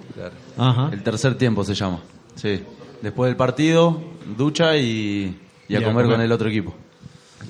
[0.57, 0.89] Ajá.
[0.91, 1.99] El tercer tiempo se llama.
[2.35, 2.63] Sí.
[3.01, 4.01] Después del partido,
[4.37, 6.17] ducha y, y a, Y a comer, comer.
[6.17, 6.75] con el otro equipo.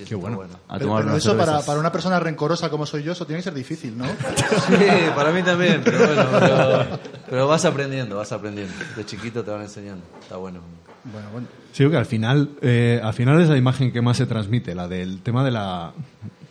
[0.08, 0.38] Qué bueno.
[0.68, 3.40] A pero, tomar pero unas eso para, una persona rencorosa como soy yo, eso tiene
[3.40, 4.06] que ser difícil, ¿no?
[4.68, 4.76] Sí,
[5.16, 8.74] para mí también, pero bueno, pero, pero vas aprendiendo, vas aprendiendo.
[8.96, 10.62] De chiquito te van enseñando, está bueno.
[11.06, 11.48] bueno, bueno.
[11.72, 14.88] Sí, que al final, eh, al final es la imagen que más se transmite, la
[14.88, 15.94] del tema de la,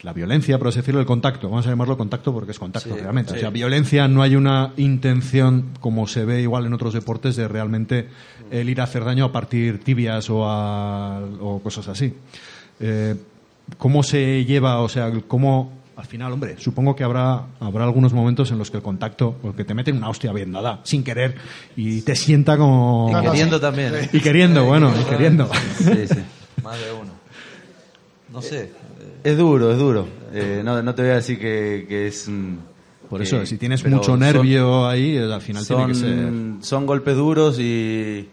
[0.03, 1.49] la violencia, por así decirlo, el contacto.
[1.49, 3.33] Vamos a llamarlo contacto porque es contacto, Sí, realmente.
[3.33, 3.37] sí.
[3.39, 7.47] O sea, violencia no hay una intención, como se ve igual en otros deportes, de
[7.49, 8.09] realmente
[8.51, 12.15] el ir a hacer daño a partir tibias o, a, o cosas así.
[12.81, 13.15] Eh,
[13.79, 15.81] ¿Cómo se lleva, o sea, cómo...
[15.95, 19.53] Al final, hombre, supongo que habrá, habrá algunos momentos en los que el contacto, o
[19.55, 21.37] que te meten una hostia bien dada, sin querer,
[21.77, 23.11] y te sienta como...
[23.13, 23.95] Y queriendo también.
[23.95, 24.09] ¿eh?
[24.13, 25.49] Y queriendo, bueno, y queriendo.
[25.79, 26.19] Sí, sí.
[26.65, 27.22] Más de uno.
[28.33, 28.63] No sé.
[28.63, 28.71] eh,
[29.25, 30.07] Es duro, es duro.
[30.33, 32.29] Eh, no, no te voy a decir que, que es...
[32.29, 32.57] mm,
[33.09, 35.95] Por que- eso, si tienes pero mucho son- nervio ahí, eh, al final tiene que
[35.95, 36.19] ser.
[36.25, 38.29] son, son golpes duros y,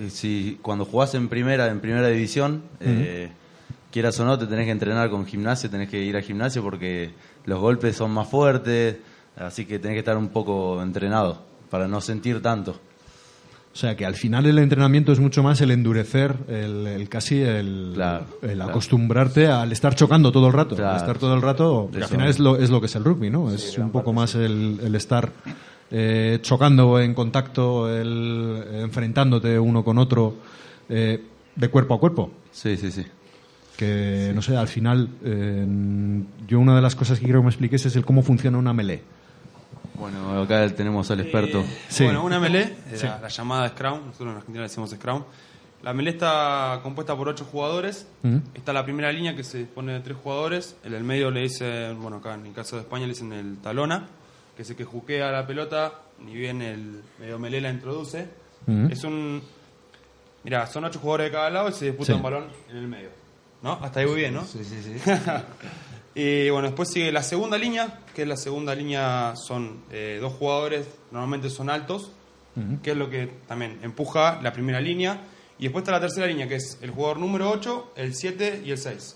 [0.00, 3.30] y si cuando jugás en primera en primera división eh,
[3.90, 7.10] quieras o no te tenés que entrenar con gimnasio tenés que ir al gimnasio porque
[7.46, 8.98] los golpes son más fuertes
[9.36, 12.78] así que tenés que estar un poco entrenado para no sentir tanto
[13.72, 17.40] O sea, que al final el entrenamiento es mucho más el endurecer, el, el casi
[17.40, 18.70] el, Claro, el claro.
[18.70, 20.74] acostumbrarte al estar chocando todo el rato.
[20.74, 20.90] Claro.
[20.90, 23.04] Al estar todo el rato, que al final es lo, es lo que es el
[23.04, 23.50] rugby, ¿no?
[23.52, 25.30] es un poco más el, el estar
[25.92, 30.34] eh, chocando en contacto, el enfrentándote uno con otro
[30.88, 31.22] eh,
[31.54, 32.32] de cuerpo a cuerpo.
[32.50, 33.04] sí sí sí
[33.76, 35.64] Que, no sé, al final, eh,
[36.48, 38.72] yo una de las cosas que quiero que me expliques es el cómo funciona una
[38.72, 39.02] melee.
[40.40, 42.04] Bueno acá tenemos al experto Sí.
[42.04, 45.24] Bueno, una melee, eh, la, la llamada Scrum, nosotros en Argentina le decimos Scrum.
[45.82, 48.06] La melee está compuesta por ocho jugadores.
[48.22, 48.40] Ujú.
[48.54, 50.76] Está la primera línea que se dispone de tres jugadores.
[50.84, 53.56] En el medio le dicen, bueno, acá en el caso de España le dicen el
[53.58, 54.06] talona,
[54.56, 58.28] que es el que juquea la pelota, ni bien el medio melee la introduce.
[58.90, 59.42] Es un.
[60.44, 62.12] Mira, son ocho jugadores de cada lado y se disputa Sí.
[62.12, 63.08] un balón en el medio.
[63.62, 63.72] ¿No?
[63.82, 64.44] Hasta ahí muy bien, ¿no?
[64.44, 65.10] Sí, sí, sí.
[66.14, 70.34] y bueno, después sigue la segunda línea, que es la segunda línea, son eh, dos
[70.34, 72.12] jugadores, normalmente son altos,
[72.82, 75.22] que es lo que también empuja la primera línea.
[75.58, 78.72] Y después está la tercera línea, que es el jugador número 8, el 7 y
[78.72, 79.14] el 6.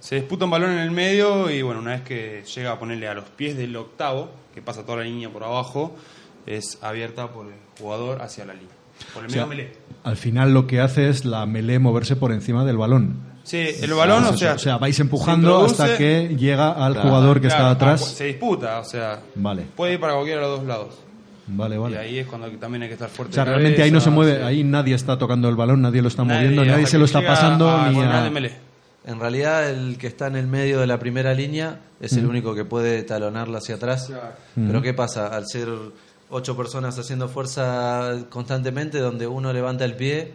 [0.00, 3.08] Se disputa un balón en el medio y bueno, una vez que llega a ponerle
[3.08, 5.96] a los pies del octavo, que pasa toda la línea por abajo,
[6.44, 8.68] es abierta por el jugador hacia la línea.
[9.14, 9.76] Por el O sea, medio melee.
[10.04, 13.31] al final lo que hace es la melee moverse por encima del balón.
[13.44, 17.08] Sí, el balón, Es o sea, eso, vais se empujando hasta que llega al Claro.
[17.08, 18.02] jugador que Claro, está atrás.
[18.06, 20.94] ah, Se disputa, o sea, Vale, puede ir para cualquiera de los dos lados.
[21.48, 21.98] vale, Y vale.
[21.98, 23.32] ahí es cuando también hay que estar fuerte.
[23.32, 24.42] O sea, realmente ahí no se mueve, sí.
[24.42, 27.04] ahí nadie está tocando el balón, nadie lo está Nadie, moviendo, nadie que se lo
[27.04, 28.30] está pasando a- ni a...
[29.04, 32.54] En realidad, el que está en el medio de la primera línea es el único
[32.54, 34.12] que puede talonarla hacia atrás.
[34.54, 35.26] Pero ¿qué pasa?
[35.26, 35.68] Al ser
[36.30, 40.32] ocho personas haciendo fuerza constantemente, donde uno levanta el pie,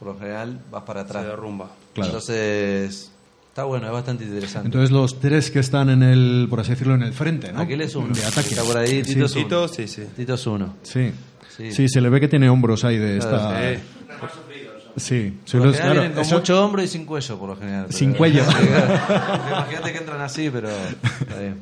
[0.00, 1.22] por lo general vas para atrás.
[1.22, 1.70] Se derrumba.
[1.98, 2.18] Claro.
[2.18, 3.12] Entonces,
[3.48, 4.66] está bueno, es bastante interesante.
[4.68, 7.60] Entonces los tres que están en el, por así decirlo, en el frente, ¿no?
[7.60, 8.14] Aquel es uno.
[8.14, 8.50] De ataque.
[8.50, 9.44] Está por ahí, Tito es uno.
[9.44, 10.02] Tito, sí, sí.
[10.16, 10.74] Tito es uno.
[10.82, 11.10] Sí.
[11.56, 11.72] Sí.
[11.72, 11.88] sí.
[11.88, 13.60] se le ve que tiene hombros ahí de esta...
[14.96, 17.48] Sí, Por lo sí, general claro, vienen con eso- mucho hombro y sin cuello, por
[17.50, 17.86] lo general.
[17.90, 18.44] Sin Pero- cuello.
[18.50, 19.44] Sí, claro.
[19.48, 21.56] Imagínate que entran así, pero está bien.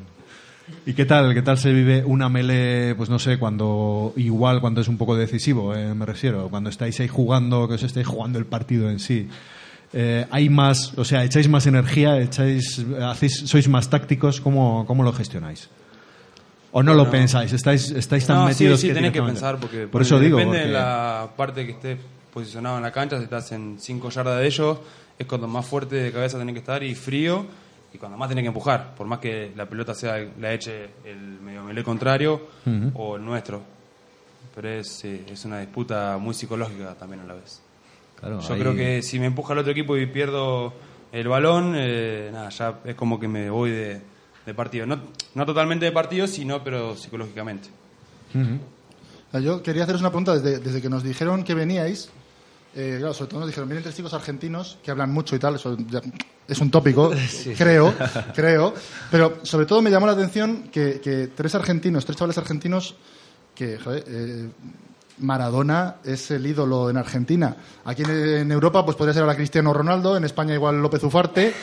[0.87, 4.81] ¿Y qué tal, qué tal se vive una melee, pues no sé, cuando igual cuando
[4.81, 8.39] es un poco decisivo, eh, me refiero, cuando estáis ahí jugando, que os estáis jugando
[8.39, 9.29] el partido en sí?
[9.93, 15.03] Eh, hay más, o sea, echáis más energía, echáis, hacéis, sois más tácticos, ¿cómo, cómo
[15.03, 15.69] lo gestionáis?
[16.73, 17.53] ¿O no lo pensáis?
[17.53, 20.39] ¿Estáis, estáis tan No, metidos sí, sí, que tenés que pensar porque Por eso digo,
[20.39, 21.99] depende de la parte que estés
[22.33, 24.79] posicionado en la cancha, si estás en 5 yardas de ellos,
[25.19, 27.47] es cuando más fuerte de cabeza tenés que estar y frío
[27.95, 31.41] y cuando más tenés que empujar, por más que la pelota sea la eche el
[31.41, 32.49] medio melé contrario
[32.93, 33.63] o el nuestro.
[34.55, 37.63] Pero es, sí, es una disputa muy psicológica también a la vez.
[38.21, 40.73] Claro, Yo ahí- creo que si me empuja el otro equipo y pierdo
[41.13, 44.01] el balón, eh, nada, ya es como que me voy de,
[44.47, 44.87] de partido.
[44.87, 45.01] No,
[45.35, 47.69] no totalmente de partido, sino pero psicológicamente.
[49.33, 52.11] Ah, Yo quería haceros una pregunta desde, desde que nos dijeron que veníais.
[52.75, 55.55] eh, claro, sobre todo nos dijeron, vienen tres chicos argentinos que hablan mucho y tal,
[55.57, 56.01] eso ya
[56.49, 57.55] es un tópico, Sí.
[57.57, 57.95] creo,
[58.35, 58.75] creo.
[59.11, 62.95] Pero sobre todo me llamó la atención que, que tres argentinos, tres chavales argentinos,
[63.55, 64.49] que, joder, eh,
[65.19, 67.57] Maradona es el ídolo en Argentina.
[67.85, 71.55] Aquí en, Europa pues podría ser ahora Cristiano Ronaldo, en España igual López Ufarte,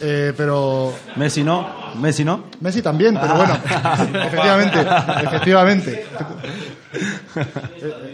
[0.00, 0.92] eh, pero...
[1.16, 2.44] Messi no, Messi no.
[2.60, 4.86] Messi también, pero bueno, efectivamente,
[5.24, 6.06] efectivamente.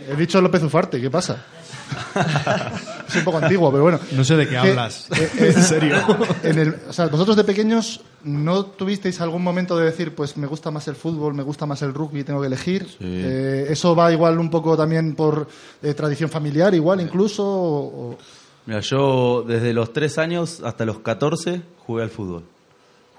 [0.08, 1.44] He, he dicho López Ufarte, ¿qué pasa?
[3.08, 3.98] Es un poco antiguo, pero bueno.
[4.12, 5.08] No sé de qué Que, hablas.
[5.10, 5.96] eh, eh, En serio.
[6.44, 10.46] en el- o sea, vosotros de pequeños no tuvisteis algún momento de decir, pues me
[10.46, 12.86] gusta más el fútbol, me gusta más el rugby, tengo que elegir.
[13.00, 15.48] Eh, eso va igual un poco también por
[15.82, 17.44] eh, tradición familiar, igual incluso.
[17.44, 18.18] o- o-
[18.66, 22.44] Mira, yo desde los 3 años hasta los 14 jugué al fútbol.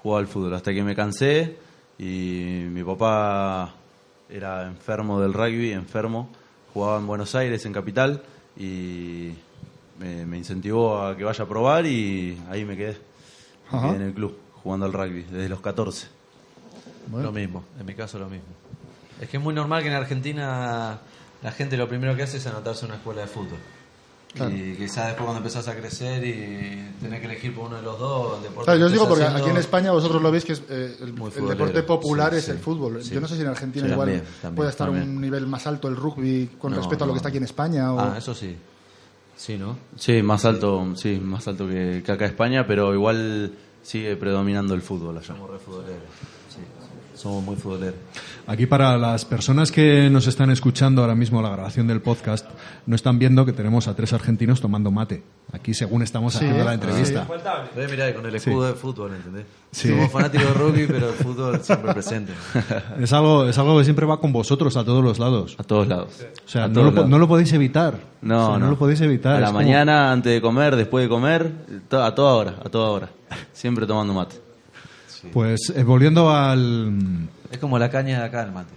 [0.02, 1.56] Jugaba al fútbol hasta que me cansé
[1.98, 3.74] y mi papá
[4.30, 6.30] era enfermo del rugby, enfermo.
[6.72, 8.22] Jugaba en Buenos Aires, en Capital,
[8.56, 9.32] y
[9.98, 12.98] me, me incentivó a que vaya a probar y ahí me quedé.
[13.70, 13.88] Me Ajá.
[13.88, 16.08] quedé en el club, jugando al rugby, desde los 14.
[17.12, 18.46] Lo mismo, en mi caso lo mismo.
[19.20, 20.98] Es que es muy normal que en Argentina
[21.42, 23.58] la gente lo primero que hace es anotarse en una escuela de fútbol.
[24.34, 24.54] Claro.
[24.56, 27.98] Y quizás después cuando empezás a crecer y tenés que elegir por uno de los
[27.98, 30.44] dos, el deporte Claro, yo os digo porque haciendo- aquí en España vosotros lo veis
[30.46, 32.50] que es, eh, el, el deporte popular Sí, es sí.
[32.52, 33.02] el fútbol.
[33.04, 33.14] Sí.
[33.14, 35.10] Yo no sé si en Argentina Sí, igual también, también, puede estar a también.
[35.16, 37.14] un nivel más alto el rugby con No, respecto a lo no.
[37.14, 37.92] que está aquí en España.
[37.92, 38.00] O...
[38.00, 38.56] Ah, eso sí.
[39.36, 39.76] Sí, ¿no?
[39.96, 43.52] Sí, más alto, sí, más alto que, que acá España, pero igual
[43.82, 45.26] sigue predominando el fútbol allá.
[45.26, 45.98] Somos re futboleros.
[46.41, 46.41] Sí,
[47.22, 47.94] somos muy futboleros.
[48.46, 52.46] Aquí para las personas que nos están escuchando ahora mismo la grabación del podcast,
[52.86, 55.22] no están viendo que tenemos a tres argentinos tomando mate.
[55.52, 56.74] Aquí según estamos Sí, haciendo la ¿eh?
[56.74, 57.26] entrevista.
[57.76, 58.50] Ve, mirá, con el Sí.
[58.50, 59.44] escudo de fútbol, ¿entendés?
[59.70, 59.88] Sí.
[59.88, 62.32] Somos fanáticos de rugby, pero el fútbol siempre presente.
[63.00, 65.54] Es algo, es algo que siempre va con vosotros a todos los lados.
[65.58, 66.08] A todos lados.
[66.44, 67.08] O sea, no lo, lados.
[67.08, 67.98] no lo podéis evitar.
[68.22, 68.70] No, O sea, no.
[68.70, 69.36] lo podéis evitar.
[69.36, 71.52] A la Es como- mañana, antes de comer, después de comer,
[71.90, 73.08] a toda hora, a toda hora.
[73.52, 74.36] Siempre tomando mate.
[75.32, 77.28] Pues eh, volviendo al...
[77.50, 78.72] Es como la caña de acá, el mate.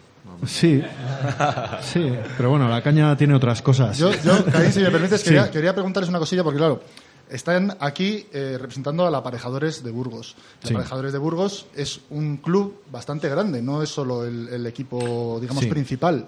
[0.46, 0.84] Sí,
[1.82, 3.98] sí, pero bueno, la caña tiene otras cosas.
[3.98, 5.26] Yo, yo Caín, si me permites, Sí.
[5.30, 6.82] quería, quería preguntarles una cosilla, porque claro,
[7.30, 10.36] están aquí eh, representando al Aparejadores de Burgos.
[10.62, 10.74] El Sí.
[10.74, 15.64] Aparejadores de Burgos es un club bastante grande, no es solo el, el equipo, digamos,
[15.64, 15.70] Sí.
[15.70, 16.28] principal.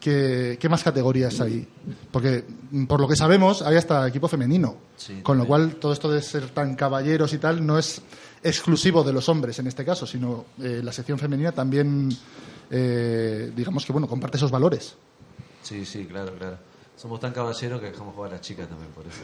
[0.00, 1.68] ¿Qué, qué más categorías hay?
[2.10, 4.76] Porque, mm, por lo que sabemos, hay hasta equipo femenino.
[4.96, 8.02] Sí, con lo cual, todo esto de ser tan caballeros y tal no es
[8.42, 12.08] exclusivo de los hombres en este caso, sino eh, la sección femenina también,
[12.70, 14.96] eh, digamos que, bueno, comparte esos valores.
[15.62, 16.71] Sí, sí, claro, claro.
[16.94, 19.22] Somos tan caballeros que dejamos jugar a las chicas también, por eso.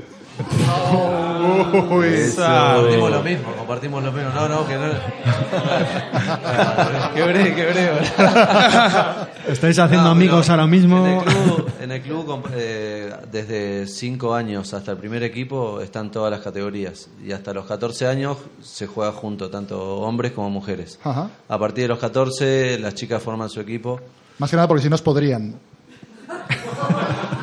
[1.94, 2.06] Uy.
[2.06, 2.42] Eso.
[2.42, 4.30] Compartimos lo mismo, compartimos lo mismo.
[4.30, 4.88] No, no, que no.
[7.14, 8.00] qué breve, qué breve.
[9.48, 11.06] Estáis haciendo No, amigos ahora mismo.
[11.06, 16.10] En el club, en el club, eh, desde 5 años hasta el primer equipo están
[16.10, 17.08] todas las categorías.
[17.24, 20.98] Y hasta los 14 años se juega junto, tanto hombres como mujeres.
[21.04, 21.30] Ajá.
[21.48, 24.00] A partir de los 14, las chicas forman su equipo.
[24.38, 25.54] Más que nada porque si no os podrían.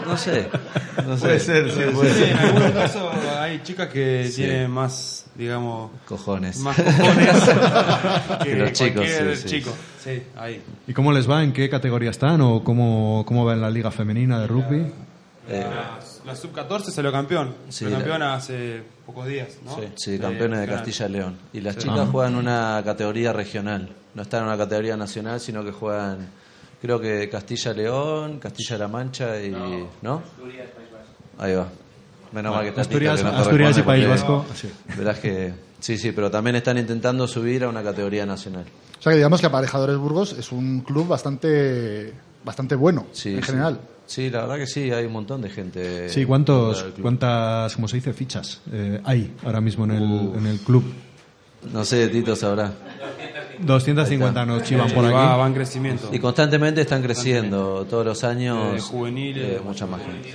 [0.06, 0.50] No sé.
[1.06, 1.22] No sé.
[1.22, 2.30] Puede ser, sí, puede Sí, ser.
[2.32, 6.58] en algunos casos hay chicas que tienen más, digamos, Cojones.
[6.60, 7.28] más cojones
[8.44, 9.48] que, Que los chicos, cualquier sí, sí.
[9.50, 9.72] chico.
[10.04, 10.62] Sí, ahí.
[10.88, 11.44] ¿Y cómo les va?
[11.44, 12.42] ¿En qué categoría están?
[12.42, 14.92] ¿O cómo, cómo va en la liga femenina de rugby?
[15.48, 17.54] Eh, La, la sub-14 salió campeón.
[17.70, 19.78] Sí, Salió la- campeón hace pocos días, ¿no?
[19.96, 20.68] Sí, campeones de.
[20.68, 21.38] Castilla y León.
[21.54, 21.82] Y las Sí.
[21.82, 23.90] chicas juegan una categoría regional.
[24.16, 26.30] No están en una categoría nacional, sino que juegan,
[26.86, 29.52] creo que Castilla y León, Castilla-La Mancha y.
[30.02, 30.22] ¿No?
[31.38, 31.68] Ahí va.
[32.32, 34.70] Menos mal que está Asturias- que no Asturias y País Vasco, sí.
[34.98, 35.54] Verás que.
[35.80, 38.66] Sí, sí, pero también están intentando subir a una categoría nacional.
[38.98, 42.12] O sea que digamos que Aparejadores Burgos es un club bastante,
[42.44, 43.42] bastante bueno Sí, en sí.
[43.44, 43.80] general.
[44.08, 46.10] Sí, la verdad que sí, hay un montón de gente.
[46.10, 46.84] Sí, ¿cuántos.
[47.02, 50.84] ¿cuántas, como se dice, fichas eh, hay ahora mismo en el, en el club?
[51.72, 52.72] No sé, Tito sabrá.
[53.60, 55.14] 250 nos chivan por aquí.
[55.14, 56.10] va en crecimiento.
[56.12, 58.78] Y constantemente están creciendo todos los años.
[58.78, 59.44] Eh, juveniles.
[59.44, 60.34] eh, mucha más gente.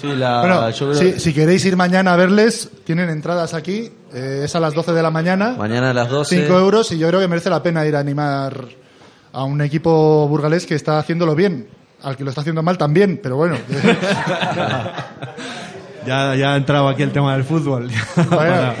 [0.00, 3.88] Sí, la, Bueno, yo creo si, si queréis ir mañana a verles, tienen entradas aquí.
[4.12, 5.54] eh, es a las 12 de la mañana.
[5.56, 6.42] Mañana a las 12.
[6.44, 8.64] 5 euros y yo creo que merece la pena ir a animar
[9.32, 11.68] a un equipo burgalés que está haciéndolo bien.
[12.02, 13.56] Al que lo está haciendo mal también, pero bueno.
[16.08, 17.90] Ya, ya ha entrado aquí el tema del fútbol.
[18.30, 18.74] Vaya,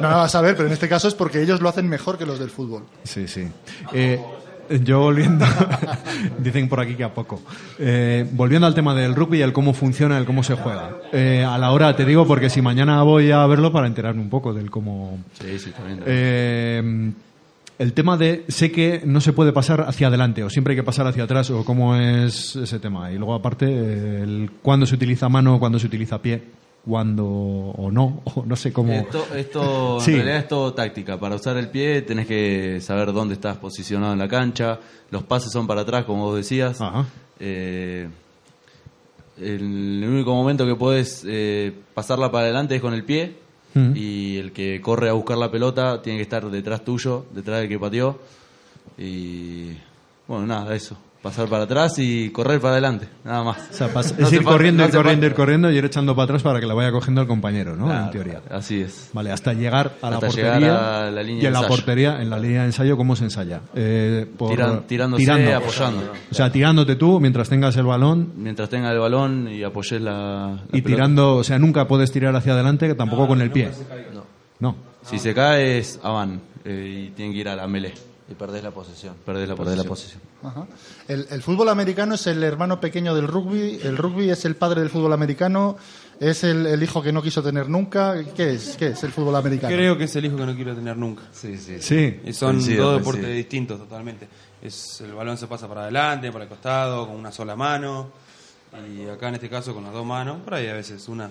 [0.00, 2.18] no lo vas a ver, pero en este caso es porque ellos lo hacen mejor
[2.18, 2.82] que los del fútbol.
[3.04, 3.46] Sí, sí.
[3.92, 4.20] Eh,
[4.82, 5.44] yo volviendo,
[6.38, 7.40] dicen por aquí que a poco.
[7.78, 10.96] Eh, volviendo al tema del rugby y el cómo funciona, el cómo se juega.
[11.12, 14.30] Eh, a la hora, te digo, porque si mañana voy a verlo para enterarme un
[14.30, 15.18] poco del cómo.
[15.40, 16.02] Sí, sí, también.
[16.04, 17.12] Eh,
[17.78, 20.84] el tema de sé que no se puede pasar hacia adelante o siempre hay que
[20.84, 23.10] pasar hacia atrás o cómo es ese tema.
[23.10, 26.42] Y luego aparte, el cuándo se utiliza mano, cuándo se utiliza pie,
[26.86, 28.92] cuándo o no, o no sé cómo.
[28.92, 30.10] Esto, esto Sí.
[30.12, 31.18] en realidad es todo táctica.
[31.18, 34.78] Para usar el pie tenés que saber dónde estás posicionado en la cancha.
[35.10, 36.80] Los pases son para atrás, como vos decías.
[36.80, 37.06] Ajá.
[37.40, 38.08] Eh,
[39.40, 43.36] el único momento que puedes eh, pasarla para adelante es con el pie.
[43.74, 43.92] Mm.
[43.96, 47.68] Y el que corre a buscar la pelota tiene que estar detrás tuyo, detrás del
[47.68, 48.18] que pateó.
[48.98, 49.68] Y
[50.28, 50.96] bueno, nada, eso.
[51.22, 53.68] Pasar para atrás y correr para adelante, nada más.
[53.70, 55.76] O sea, pas- No es ir falta- corriendo, no ir corriendo, ir falta- corriendo y
[55.78, 57.84] ir echando para atrás para que la vaya cogiendo el compañero, ¿no?
[57.86, 58.40] Claro, en teoría.
[58.50, 59.10] Así es.
[59.12, 60.58] Vale, hasta llegar a la Hasta portería.
[60.58, 63.22] llegar a la línea y en la portería, en la línea de ensayo, ¿cómo se
[63.24, 63.60] ensaya?
[63.74, 65.56] Eh, por- Tiran- tirándose, tirando.
[65.56, 66.12] apoyando.
[66.30, 70.12] O sea, tirándote tú mientras tengas el balón Mientras tenga el balón y apoyes la,
[70.12, 70.88] la y pelota.
[70.88, 73.70] tirando, o sea, nunca puedes tirar hacia adelante, tampoco con el pie.
[74.12, 74.24] No.
[74.58, 74.76] No.
[75.04, 77.94] Si se cae es Avan eh, y tienen que ir a la melee.
[78.32, 79.14] Y perdés la posesión.
[79.26, 80.20] Perdés la Perdés posesión.
[80.42, 80.66] Ajá.
[81.06, 84.80] El, el fútbol americano es el hermano pequeño del rugby, el rugby es el padre
[84.80, 85.76] del fútbol americano,
[86.18, 88.14] es el, el hijo que no quiso tener nunca.
[88.34, 88.76] ¿Qué es?
[88.78, 89.74] ¿Qué es el fútbol americano?
[89.74, 91.22] Creo que es el hijo que no quiero tener nunca.
[91.32, 91.76] Sí, sí.
[91.80, 92.20] Sí.
[92.24, 93.12] Y son Coincido, dos coincido.
[93.12, 94.28] deportes distintos totalmente.
[94.62, 98.10] Es El balón se pasa para adelante, para el costado, con una sola mano.
[98.96, 101.28] Y acá en este caso con las dos manos, por ahí a veces una.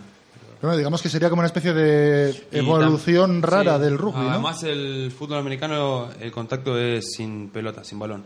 [0.62, 3.84] Bueno, digamos que sería como una especie de evolución rara sí.
[3.84, 4.30] del rugby, ¿no?
[4.30, 8.24] Además, el fútbol americano, el contacto es sin pelota, sin balón.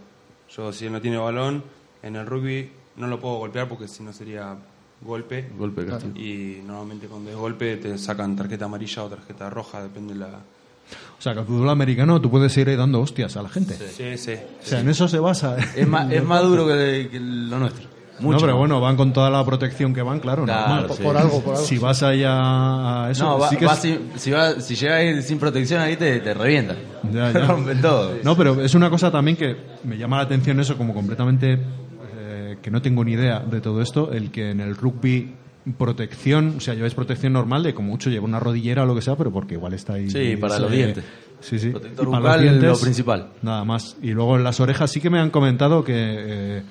[0.55, 1.63] Yo, si él no tiene balón,
[2.03, 4.55] en el rugby no lo puedo golpear porque si no sería
[5.01, 5.49] golpe.
[5.57, 6.17] Golpe castigo.
[6.17, 10.27] Y normalmente cuando es golpe te sacan tarjeta amarilla o tarjeta roja, depende de la.
[10.27, 13.75] O sea, que el fútbol americano tú puedes ir ahí dando hostias a la gente.
[13.75, 14.33] Sí, sí.
[14.33, 15.57] O sea, en eso se basa.
[15.75, 17.94] Es más, es más duro que, que lo nuestro.
[18.19, 20.85] Mucho no, pero bueno, van con toda la protección que van, claro, Claro, normal.
[20.87, 21.03] por, sí.
[21.03, 21.65] por algo, por algo.
[21.67, 24.75] Si vas allá a eso, No, va- sí que va es- sin- si, va, si
[24.75, 26.77] llega ahí sin protección ahí te, te revientan.
[27.11, 27.45] Ya, Te ya.
[27.47, 28.13] rompen todo.
[28.23, 31.59] No, pero es una cosa también que me llama la atención eso como completamente
[32.17, 35.35] eh, que no tengo ni idea de todo esto, el que en el rugby
[35.77, 39.01] protección, o sea, lleváis protección normal de como mucho lleva una rodillera o lo que
[39.01, 40.09] sea, pero porque igual está ahí.
[40.09, 41.03] Sí, para los dientes.
[41.41, 41.69] Sí, sí.
[41.69, 43.27] Protector Y para bucal, los dientes, lo principal.
[43.41, 43.97] Nada más.
[44.01, 46.63] Y luego en las orejas sí que me han comentado que eh,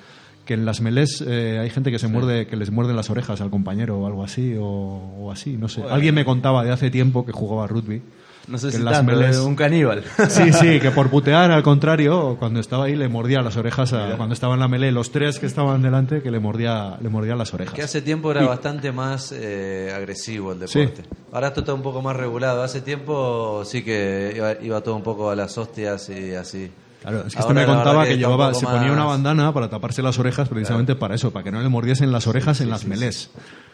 [0.45, 3.41] que en las melés eh, hay gente que se muerde que les muerden las orejas
[3.41, 5.81] al compañero o algo así o, o así, no sé.
[5.89, 8.01] Alguien me contaba de hace tiempo que jugaba rugby.
[8.47, 10.03] No sé que si en las tanto, melés- un caníbal.
[10.29, 14.17] Sí, sí, que por putear, al contrario, cuando estaba ahí le mordía las orejas, a-
[14.17, 17.35] cuando estaba en la melee, los tres que estaban delante, que le mordía, le mordía
[17.35, 17.73] las orejas.
[17.73, 20.77] Que hace tiempo era Y- bastante más eh, agresivo el Sí.
[20.81, 21.03] deporte.
[21.31, 22.61] Ahora esto está un poco más regulado.
[22.61, 26.69] Hace tiempo sí que iba, iba todo un poco a las hostias y así.
[27.01, 29.53] Claro, es que Ahora este me contaba que que, llevaba, se ponía una más- bandana
[29.53, 32.69] para taparse las orejas precisamente para eso, para que no le mordiesen las orejas en
[32.69, 33.29] las melés.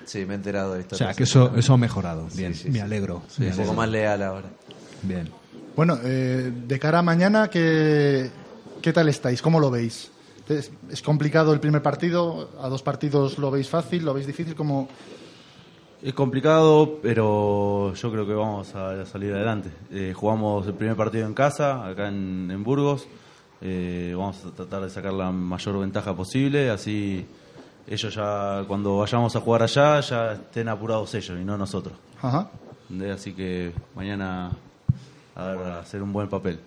[0.05, 0.95] Sí, me he enterado de O esto.
[0.95, 2.27] sea, que eso, eso ha mejorado.
[2.35, 3.21] Bien, me alegro.
[3.29, 4.47] Sí, me un poco más leal ahora.
[5.03, 5.29] Bien.
[5.75, 8.29] Bueno, eh, de cara a mañana, ¿qué,
[8.81, 9.41] ¿qué tal estáis?
[9.41, 10.11] ¿Cómo lo veis?
[10.49, 12.49] ¿Es, es complicado el primer partido?
[12.61, 14.03] ¿A dos partidos lo veis fácil?
[14.03, 14.53] ¿Lo veis difícil?
[14.55, 14.89] como
[16.03, 19.69] Es complicado, pero yo creo que vamos a salir adelante.
[19.91, 23.07] Eh, jugamos el primer partido en casa, acá en, en Burgos.
[23.61, 27.23] Eh, vamos a tratar de sacar la mayor ventaja posible, así
[27.87, 31.93] ellos ya, cuando vayamos a jugar allá, ya estén apurados ellos y no nosotros.
[32.19, 32.49] Ajá.
[33.13, 34.51] Así que mañana
[35.35, 36.59] a, ver, a hacer un buen papel.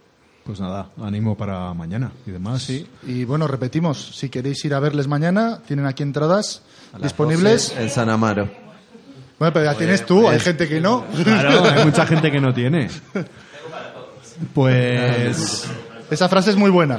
[0.45, 2.63] Pues nada, ánimo para mañana y demás.
[2.63, 2.87] Sí.
[3.03, 6.63] Y bueno, repetimos, si queréis ir a verles mañana, tienen aquí entradas
[7.03, 7.71] disponibles.
[7.71, 8.64] 12 En San Amaro.
[9.45, 11.05] Bueno, pero ya tienes tú, hay gente que no.
[11.23, 12.89] Claro, hay mucha gente que no tiene.
[14.55, 15.69] Pues
[16.11, 16.99] Esa frase es muy buena.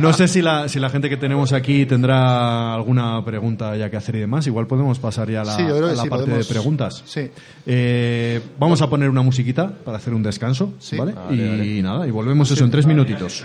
[0.00, 3.98] no sé si la, si la gente que tenemos aquí tendrá alguna pregunta ya que
[3.98, 4.46] hacer y demás.
[4.46, 6.48] Igual podemos pasar ya a la, Sí, a la sí, parte podemos.
[6.48, 7.02] de preguntas.
[7.04, 7.30] Sí.
[7.66, 10.96] Eh, vamos a poner una musiquita para hacer un descanso, Sí.
[10.96, 11.12] ¿vale?
[11.12, 11.82] Vale, y vale.
[11.82, 13.44] nada, y volvemos eso en tres minutitos.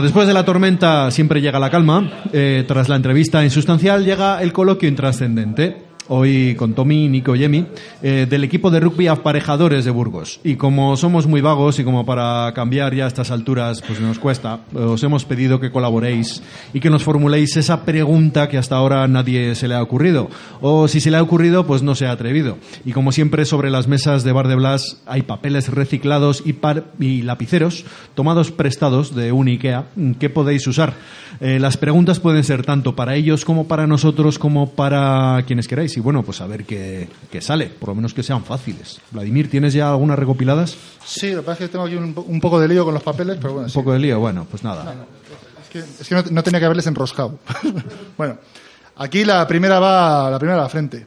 [0.00, 4.52] después de la tormenta siempre llega la calma, eh, tras la entrevista insustancial llega el
[4.52, 5.89] coloquio intrascendente.
[6.12, 7.66] Hoy con Tommy, Nico y Emi,
[8.02, 10.40] eh, del equipo de rugby aparejadores de Burgos.
[10.42, 14.18] Y como somos muy vagos y como para cambiar ya a estas alturas pues nos
[14.18, 16.42] cuesta, os hemos pedido que colaboréis
[16.74, 20.28] y que nos formuléis esa pregunta que hasta ahora nadie se le ha ocurrido.
[20.60, 22.58] O si se le ha ocurrido, pues no se ha atrevido.
[22.84, 27.84] Y como siempre, sobre las mesas de Bar de Blas hay papeles reciclados y, lapiceros
[28.16, 29.84] tomados prestados de un IKEA
[30.18, 30.94] que podéis usar.
[31.40, 35.99] Eh, las preguntas pueden ser tanto para ellos como para nosotros como para quienes queráis.
[36.00, 39.02] Y bueno, pues a ver qué, qué sale, por lo menos que sean fáciles.
[39.10, 40.74] Vladimir, ¿tienes ya algunas recopiladas?
[41.04, 42.94] Sí, lo que pasa es que tengo aquí un, po- un poco de lío con
[42.94, 43.74] los papeles, pero bueno, Un sí.
[43.78, 44.94] poco de lío, bueno, pues nada.
[45.62, 47.38] Es que, es que no, no tenía que haberles enroscado.
[48.16, 48.38] bueno,
[48.96, 51.06] aquí la primera va la primera a la frente.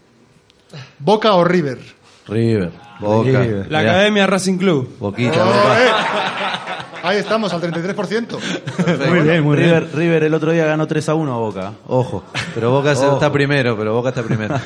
[0.99, 1.79] Boca o River.
[2.27, 3.29] River, Boca.
[3.41, 3.71] River.
[3.71, 4.97] La Academia Racing Club.
[4.99, 5.83] Boquita, Oh, Boca.
[5.83, 5.89] eh.
[7.05, 8.37] Ahí estamos, al 33%.
[9.09, 9.69] Muy bien, muy bien.
[9.69, 11.73] River, River el otro día ganó 3 a 1 a Boca.
[11.87, 12.23] Ojo.
[12.55, 13.13] Pero Boca Ojo.
[13.15, 14.55] está primero, pero Boca está primero.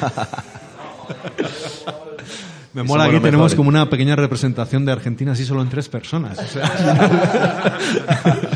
[2.74, 3.56] Me mola, los tenemos mejores.
[3.56, 6.38] como una pequeña representación de Argentina, así solo en tres personas.
[6.38, 6.72] O sea,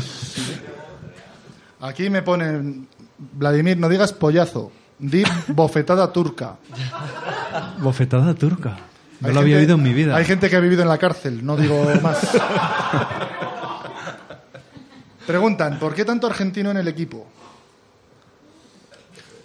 [1.80, 2.86] Aquí me ponen,
[3.18, 4.70] Vladimir, no digas pollazo,
[5.00, 6.54] di bofetada turca.
[7.80, 8.76] bofetada turca.
[9.22, 10.16] No Hay lo había gente- oído en mi vida.
[10.16, 12.18] Hay gente que ha vivido en la cárcel, no digo más.
[15.26, 17.26] Preguntan, ¿por qué tanto argentino en el equipo?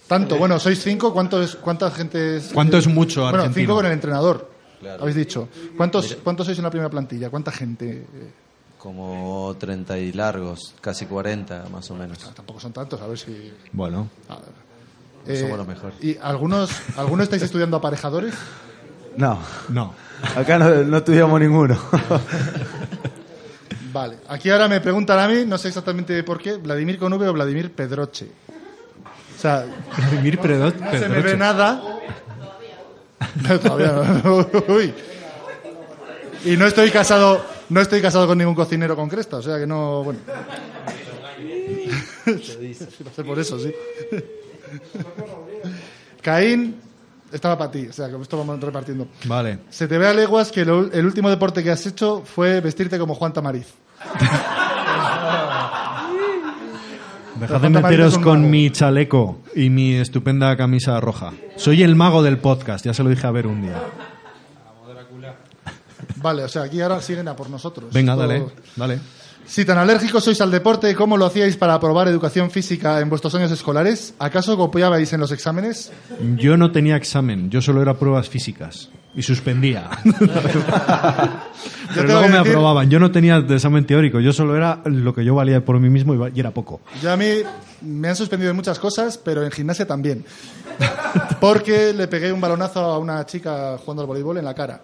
[0.08, 2.50] Tanto, bueno, sois cinco, ¿cuánto es, ¿cuánta gente es?
[2.54, 3.64] ¿Cuánto es mucho Bueno, argentino?
[3.66, 4.50] cinco con el entrenador,
[4.80, 5.02] Claro.
[5.02, 5.50] habéis dicho.
[5.76, 7.30] ¿Cuántos, ¿Cuántos sois en la primera plantilla?
[7.30, 8.06] ¿Cuánta gente?
[8.14, 8.32] Eh,
[8.80, 12.20] Como 30 y largos, casi 40 más o menos.
[12.34, 13.54] tampoco son tantos, a ver si...
[13.74, 14.10] Bueno,
[15.28, 15.96] Eh, Somos los mejores.
[16.02, 18.34] ¿Y algunos, algunos estáis estudiando aparejadores?
[19.18, 19.40] No,
[19.70, 19.94] no.
[20.36, 21.78] acá no, no estudiamos ninguno.
[23.92, 27.28] Vale, aquí ahora me preguntan a mí, no sé exactamente por qué, Vladimir con V
[27.28, 28.28] o Vladimir Pedroche.
[29.36, 29.66] O sea,
[29.98, 31.22] Vladimir Pedro- no se me Pedroche.
[31.24, 31.82] ve nada.
[33.48, 34.48] No, todavía no.
[34.74, 34.94] Uy.
[36.46, 39.66] Y no estoy casado, no estoy casado con ningún cocinero con cresta, o sea que
[39.66, 40.20] no, bueno.
[42.28, 43.74] Va a ser por eso, sí.
[46.22, 46.76] Caín
[47.32, 49.08] estaba para ti, o sea que esto vamos repartiendo.
[49.26, 49.60] Vale.
[49.70, 52.98] Se te ve a leguas que lo- el último deporte que has hecho fue vestirte
[53.00, 53.68] como Juan Tamariz.
[57.40, 61.34] Dejad de meteros con mi chaleco y mi estupenda camisa roja.
[61.56, 63.80] Soy el mago del podcast, ya se lo dije a ver un día.
[66.20, 67.94] Vale, o sea, aquí ahora siguen a por nosotros.
[67.94, 68.44] Venga, dale,
[68.76, 69.00] dale.
[69.48, 73.34] Si tan alérgicos sois al deporte, ¿cómo lo hacíais para aprobar educación física en vuestros
[73.36, 74.14] años escolares?
[74.20, 75.92] ¿Acaso copiabais en los exámenes?
[76.36, 79.90] Yo no tenía examen, yo solo era pruebas físicas y suspendía.
[81.96, 82.90] Pero luego me decir- aprobaban.
[82.90, 86.14] Yo no tenía examen teórico, yo solo era lo que yo valía por mí mismo
[86.28, 86.82] y era poco.
[87.02, 87.28] Yo a mí
[87.82, 90.26] me han suspendido en muchas cosas, pero en gimnasia también.
[91.40, 94.82] Porque le pegué un balonazo a una chica jugando al voleibol en la cara.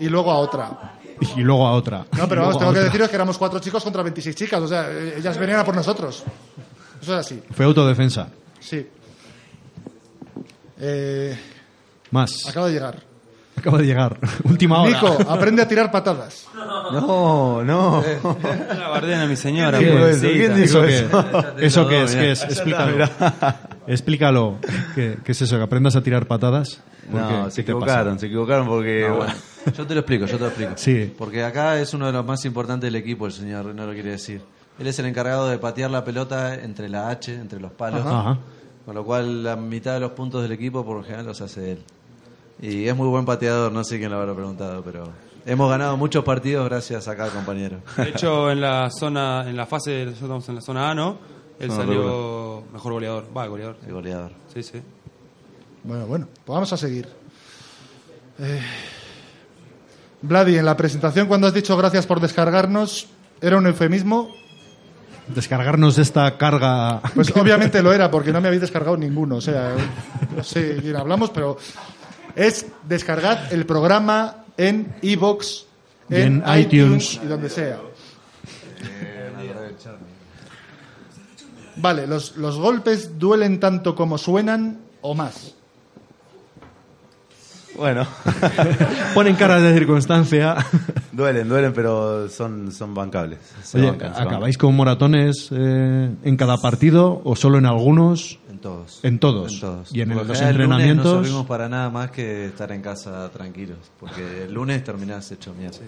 [0.00, 0.95] Y luego a otra.
[1.36, 2.06] Y luego a otra.
[2.16, 4.60] No, pero vamos, tengo que deciros que éramos cuatro chicos contra 26 chicas.
[4.60, 6.24] O sea, eh, ellas venían a por nosotros.
[7.00, 7.42] Eso es así.
[7.52, 8.28] Fue autodefensa.
[8.60, 8.86] Sí.
[10.78, 11.38] Eh,
[12.10, 12.46] Más.
[12.48, 13.02] acabo de llegar.
[13.56, 14.18] Acaba de llegar.
[14.44, 14.92] Última hora.
[14.92, 16.46] Nico, aprende a tirar patadas.
[16.54, 18.04] No, no.
[18.78, 19.78] La bardena a mi señora.
[19.78, 19.86] ¿Qué?
[19.86, 20.28] pobrecita.
[20.32, 20.98] ¿Quién dijo ¿Eso qué?
[20.98, 21.58] eso?
[21.58, 22.10] ¿Eso qué es?
[22.10, 22.22] Mira.
[22.22, 22.42] ¿Qué es?
[22.44, 23.08] Explícalo.
[23.86, 24.58] Explícalo.
[24.94, 25.56] ¿Qué, qué es eso?
[25.56, 26.80] ¿Que aprendas a tirar patadas?
[27.10, 29.06] ¿Por No, se equivocaron, se equivocaron porque...
[29.08, 29.34] No, bueno,
[29.74, 30.72] yo te lo explico, yo te lo explico.
[30.76, 31.14] Sí.
[31.16, 34.10] Porque acá es uno de los más importantes del equipo, el señor no lo quiere
[34.10, 34.42] decir.
[34.78, 38.04] Él es el encargado de patear la pelota entre la H, entre los palos.
[38.04, 38.38] Ajá.
[38.84, 41.72] Con lo cual la mitad de los puntos del equipo por lo general los hace
[41.72, 41.78] él.
[42.60, 45.08] Y es muy buen pateador, no sé quién lo habrá preguntado, pero
[45.44, 47.80] hemos ganado muchos partidos gracias a cada compañero.
[47.96, 51.18] De hecho, en la zona, en la fase, nosotros estamos en la zona A, ¿no?
[51.58, 53.26] Él Zona salió mejor goleador.
[53.36, 53.76] Va, goleador.
[53.86, 54.32] El goleador.
[54.52, 54.80] Sí, sí.
[55.84, 57.08] Bueno, bueno, pues vamos a seguir.
[58.38, 58.60] Eh,
[60.22, 63.08] Vladi, en la presentación cuando has dicho gracias por descargarnos,
[63.40, 64.30] ¿era un eufemismo?
[65.28, 67.00] Descargarnos de esta carga.
[67.14, 69.36] Pues obviamente lo era, porque no me habéis descargado ninguno.
[69.36, 69.74] O sea,
[70.36, 71.58] no sé quién hablamos, pero
[72.34, 75.64] es descargad el programa en iVoox,
[76.08, 77.20] Y en, en iTunes, iTunes.
[77.22, 77.78] y donde sea.
[81.76, 85.55] Vale, los, los golpes duelen tanto como suenan o más.
[87.76, 88.06] Bueno,
[89.14, 90.56] Ponen caras de circunstancia.
[91.12, 93.38] duelen, duelen, pero son, son bancables.
[93.62, 94.28] Se Oye, bancan, se bancan.
[94.28, 98.38] ¿acabáis con moratones eh, en cada partido o solo en algunos?
[98.50, 99.00] En todos.
[99.02, 99.52] En todos.
[99.54, 99.94] En todos.
[99.94, 101.04] Y en los el lunes entrenamientos.
[101.04, 103.78] no servimos para nada más que estar en casa tranquilos.
[104.00, 105.78] Porque el lunes terminás hecho mierda.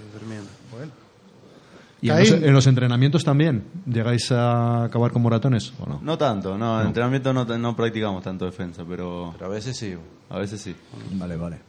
[2.00, 2.44] Y en los, Caín.
[2.44, 3.64] en los entrenamientos también.
[3.86, 6.00] ¿Llegáis a acabar con moratones o no?
[6.02, 9.96] No tanto, no, en entrenamiento no, no practicamos tanto defensa, pero Pero a veces sí.
[10.30, 10.76] a veces sí.
[11.14, 11.67] Vale, vale.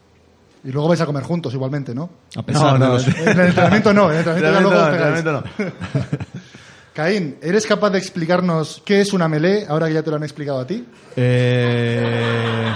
[0.64, 2.10] Y luego vais a comer juntos igualmente, ¿no?
[2.36, 3.08] A pesar No, de no, los...
[3.08, 5.24] En el entrenamiento no, en el entrenamiento ya luego Entrenamiento pegáis.
[5.26, 6.30] no, entrenamiento no.
[6.94, 10.24] Caín, ¿eres capaz de explicarnos qué es una melee ahora que ya te lo han
[10.24, 10.86] explicado a ti?
[11.16, 12.72] Eh,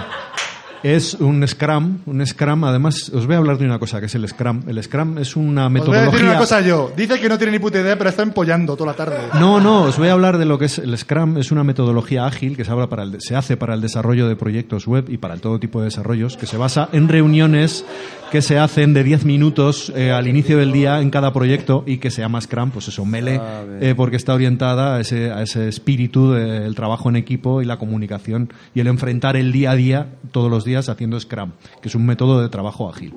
[0.83, 4.15] es un Scrum, un Scrum, además, os voy a hablar de una cosa que es
[4.15, 4.63] el Scrum.
[4.67, 6.11] El Scrum es una Os voy a metodología...
[6.11, 6.91] decir una cosa yo.
[6.95, 9.17] Dice que no tiene ni puta idea, pero está empollando toda la tarde.
[9.39, 11.37] No, no, os voy a hablar de lo que es el Scrum.
[11.37, 14.27] Es una metodología ágil que se, habla para el de- se hace para el desarrollo
[14.27, 17.85] de proyectos web y para todo tipo de desarrollos, que se basa en reuniones
[18.31, 21.97] que se hacen de 10 minutos eh, al inicio del día en cada proyecto y
[21.99, 23.39] que se llama Scrum, pues eso, Mele,
[23.79, 27.77] eh, porque está orientada a ese, a ese espíritu del trabajo en equipo y la
[27.77, 31.51] comunicación y el enfrentar el día a día, todos los días, haciendo Scrum,
[31.81, 33.13] que es un método de trabajo ágil.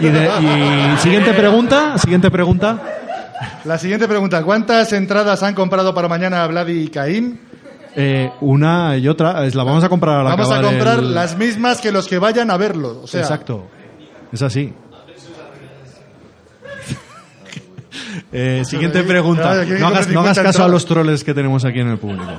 [0.00, 0.30] Y, de-
[0.94, 2.78] y siguiente pregunta, siguiente pregunta.
[3.64, 4.42] La siguiente pregunta.
[4.42, 7.40] ¿Cuántas entradas han comprado para mañana Vladi y Caín?
[7.96, 11.14] Eh, una y otra, es la vamos a comprar a la Vamos a comprar el-
[11.14, 13.00] las mismas que los que vayan a verlo.
[13.02, 13.66] O sea, Exacto.
[14.32, 14.72] Es así.
[18.32, 19.64] Eh, siguiente pregunta.
[19.64, 22.30] No hagas, no hagas 50 caso a los troles que tenemos aquí en el público.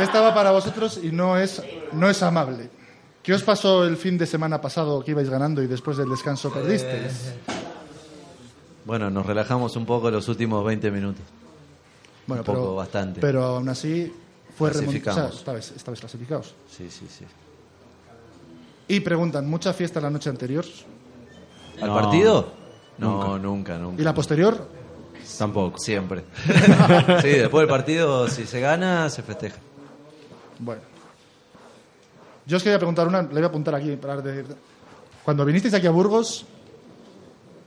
[0.00, 1.62] Esta va para vosotros y no es,
[1.92, 2.70] no es amable.
[3.22, 6.52] ¿Qué os pasó el fin de semana pasado que ibais ganando y después del descanso
[6.52, 7.34] perdisteis?
[8.84, 11.22] Bueno, nos relajamos un poco los últimos 20 minutos.
[12.26, 13.20] Bueno, un poco, bastante.
[13.20, 14.12] Pero aún así
[14.56, 15.02] fue remontado.
[15.02, 15.36] Clasificamos.
[15.38, 16.54] esta vez, esta vez clasificados.
[16.68, 17.24] Sí, sí, sí.
[18.88, 20.64] Y preguntan, ¿mucha fiesta la noche anterior?
[21.80, 22.52] ¿Al No, partido?
[22.98, 24.02] No, nunca, nunca.
[24.02, 24.68] ¿Y la posterior?
[25.38, 25.78] Tampoco.
[25.78, 26.24] Siempre.
[27.22, 29.58] sí, después del partido, si se gana, se festeja.
[30.64, 30.82] Bueno.
[32.46, 34.46] Yo os quería preguntar una, le voy a apuntar aquí para decir.
[35.24, 36.44] Cuando vinisteis aquí a Burgos,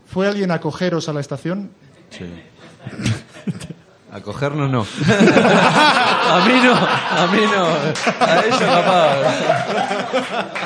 [0.08, 1.72] ¿fue alguien a cogeros a la estación?
[2.10, 2.26] Sí.
[4.14, 4.80] A cogernos no.
[5.08, 7.66] a mí no, a mí no.
[8.26, 9.12] A ellos capaz.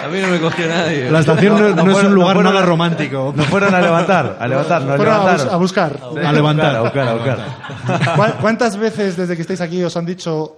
[0.05, 1.09] A mí no me cogió nadie.
[1.09, 3.33] La estación no, no es fueron- un lugar no fueron nada romántico.
[3.35, 5.53] Nos fueron a levantar, a levantar, nos Fueron a, bus- levantaron.
[5.53, 5.99] a buscar.
[6.13, 6.75] Sí, A levantar.
[6.75, 7.39] A buscar, a buscar.
[7.39, 7.43] a
[7.87, 8.15] buscar.
[8.15, 10.57] ¿Cuá- ¿Cuántas veces desde que estáis aquí os han dicho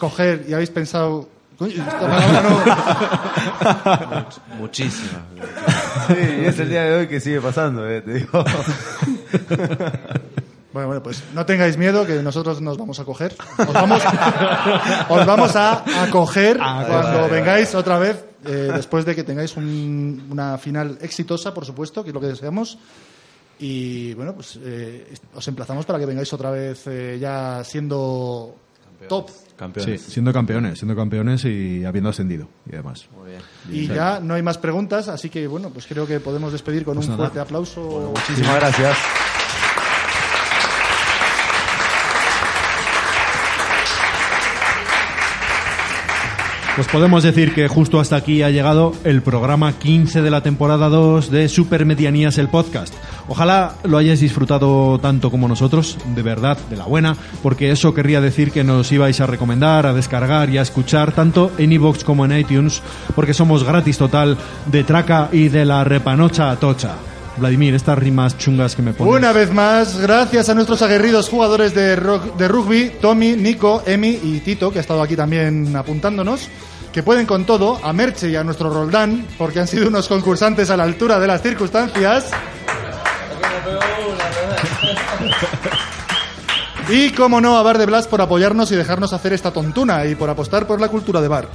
[0.00, 1.28] coger y habéis pensado...
[1.56, 2.42] "Coño, esta palabra
[4.48, 4.56] no"?
[4.58, 5.22] Muchísimas.
[6.08, 8.44] Sí, y es el día de hoy que sigue pasando, eh, te digo.
[10.72, 13.34] Bueno, bueno, pues no tengáis miedo que nosotros nos vamos a coger.
[13.58, 14.00] Os vamos,
[15.08, 20.58] os vamos a acoger cuando vengáis otra vez, eh, después de que tengáis un- una
[20.58, 22.78] final exitosa, por supuesto, que es lo que deseamos.
[23.58, 28.54] Y bueno, pues eh, os emplazamos para que vengáis otra vez eh, ya siendo
[29.08, 29.28] top.
[29.76, 33.08] Sí, siendo campeones, siendo campeones y habiendo ascendido y demás.
[33.14, 33.42] Muy bien.
[33.70, 36.94] Y ya no hay más preguntas, así que bueno, pues creo que podemos despedir con
[36.94, 37.24] Pues un nada.
[37.24, 38.12] fuerte aplauso.
[38.16, 38.96] Muchísimas gracias.
[46.76, 50.88] Pues podemos decir que justo hasta aquí ha llegado el programa 15 de la temporada
[50.88, 52.94] 2 de Supermedianías el podcast.
[53.28, 58.20] Ojalá lo hayáis disfrutado tanto como nosotros, de verdad, de la buena, porque eso querría
[58.20, 62.24] decir que nos ibais a recomendar, a descargar y a escuchar tanto en iVoox como
[62.24, 62.82] en iTunes,
[63.14, 64.36] porque somos gratis total
[64.66, 66.94] de traca y de la repanocha tocha.
[67.36, 69.14] Vladimir, estas rimas chungas que me pones.
[69.14, 74.18] Una vez más, gracias a nuestros aguerridos jugadores de, rock- de rugby, Tommy, Nico, Emi
[74.22, 76.48] y Tito, que ha estado aquí también apuntándonos,
[76.92, 80.68] que pueden con todo, a Merche y a nuestro Roldán, porque han sido unos concursantes
[80.70, 82.30] a la altura de las circunstancias.
[86.88, 90.16] Y como no, a Bar de Blas por apoyarnos y dejarnos hacer esta tontuna y
[90.16, 91.48] por apostar por la cultura de bar.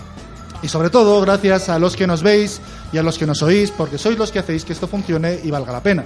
[0.66, 2.60] Y sobre todo, gracias a los que nos veis
[2.92, 5.52] y a los que nos oís, porque sois los que hacéis que esto funcione y
[5.52, 6.04] valga la pena.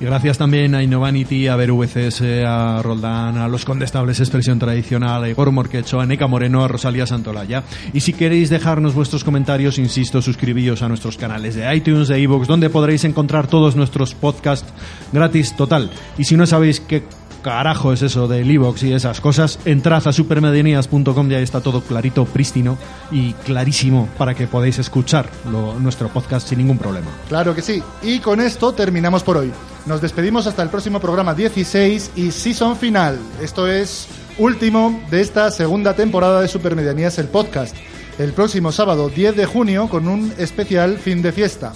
[0.00, 5.28] Y gracias también a Innovanity, a VCS, a Roldán, a los Condestables Expresión Tradicional, a
[5.28, 7.64] Igor Morquecho, a Neca Moreno, a Rosalía Santolaya.
[7.92, 12.46] Y si queréis dejarnos vuestros comentarios, insisto, suscribíos a nuestros canales de iTunes, de iVoox,
[12.46, 14.72] donde podréis encontrar todos nuestros podcasts
[15.12, 15.90] gratis total.
[16.16, 17.02] Y si no sabéis qué
[17.48, 21.80] carajo es eso del iVoox y esas cosas, entrad a supermedianías.com y ahí está todo
[21.80, 22.76] clarito, prístino
[23.10, 27.06] y clarísimo para que podáis escuchar lo- nuestro podcast sin ningún problema.
[27.28, 27.82] Claro que sí.
[28.02, 29.50] Y con esto terminamos por hoy.
[29.86, 33.18] Nos despedimos hasta el próximo programa 16 y season final.
[33.42, 34.06] Esto es
[34.36, 37.74] último de esta segunda temporada de Supermedianías, el podcast.
[38.18, 41.72] El próximo sábado 10 de junio con un especial fin de fiesta.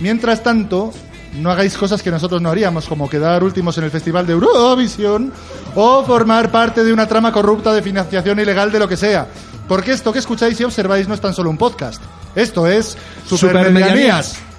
[0.00, 0.90] Mientras tanto,
[1.40, 5.32] no hagáis cosas que nosotros no haríamos, como quedar últimos en el Festival de Eurovisión
[5.74, 9.26] o formar parte de una trama corrupta de financiación ilegal de lo que sea.
[9.68, 12.02] Porque esto que escucháis y observáis no es tan solo un podcast.
[12.34, 12.96] Esto es
[13.26, 14.26] Supermedianías.
[14.26, 14.53] Supermedianías.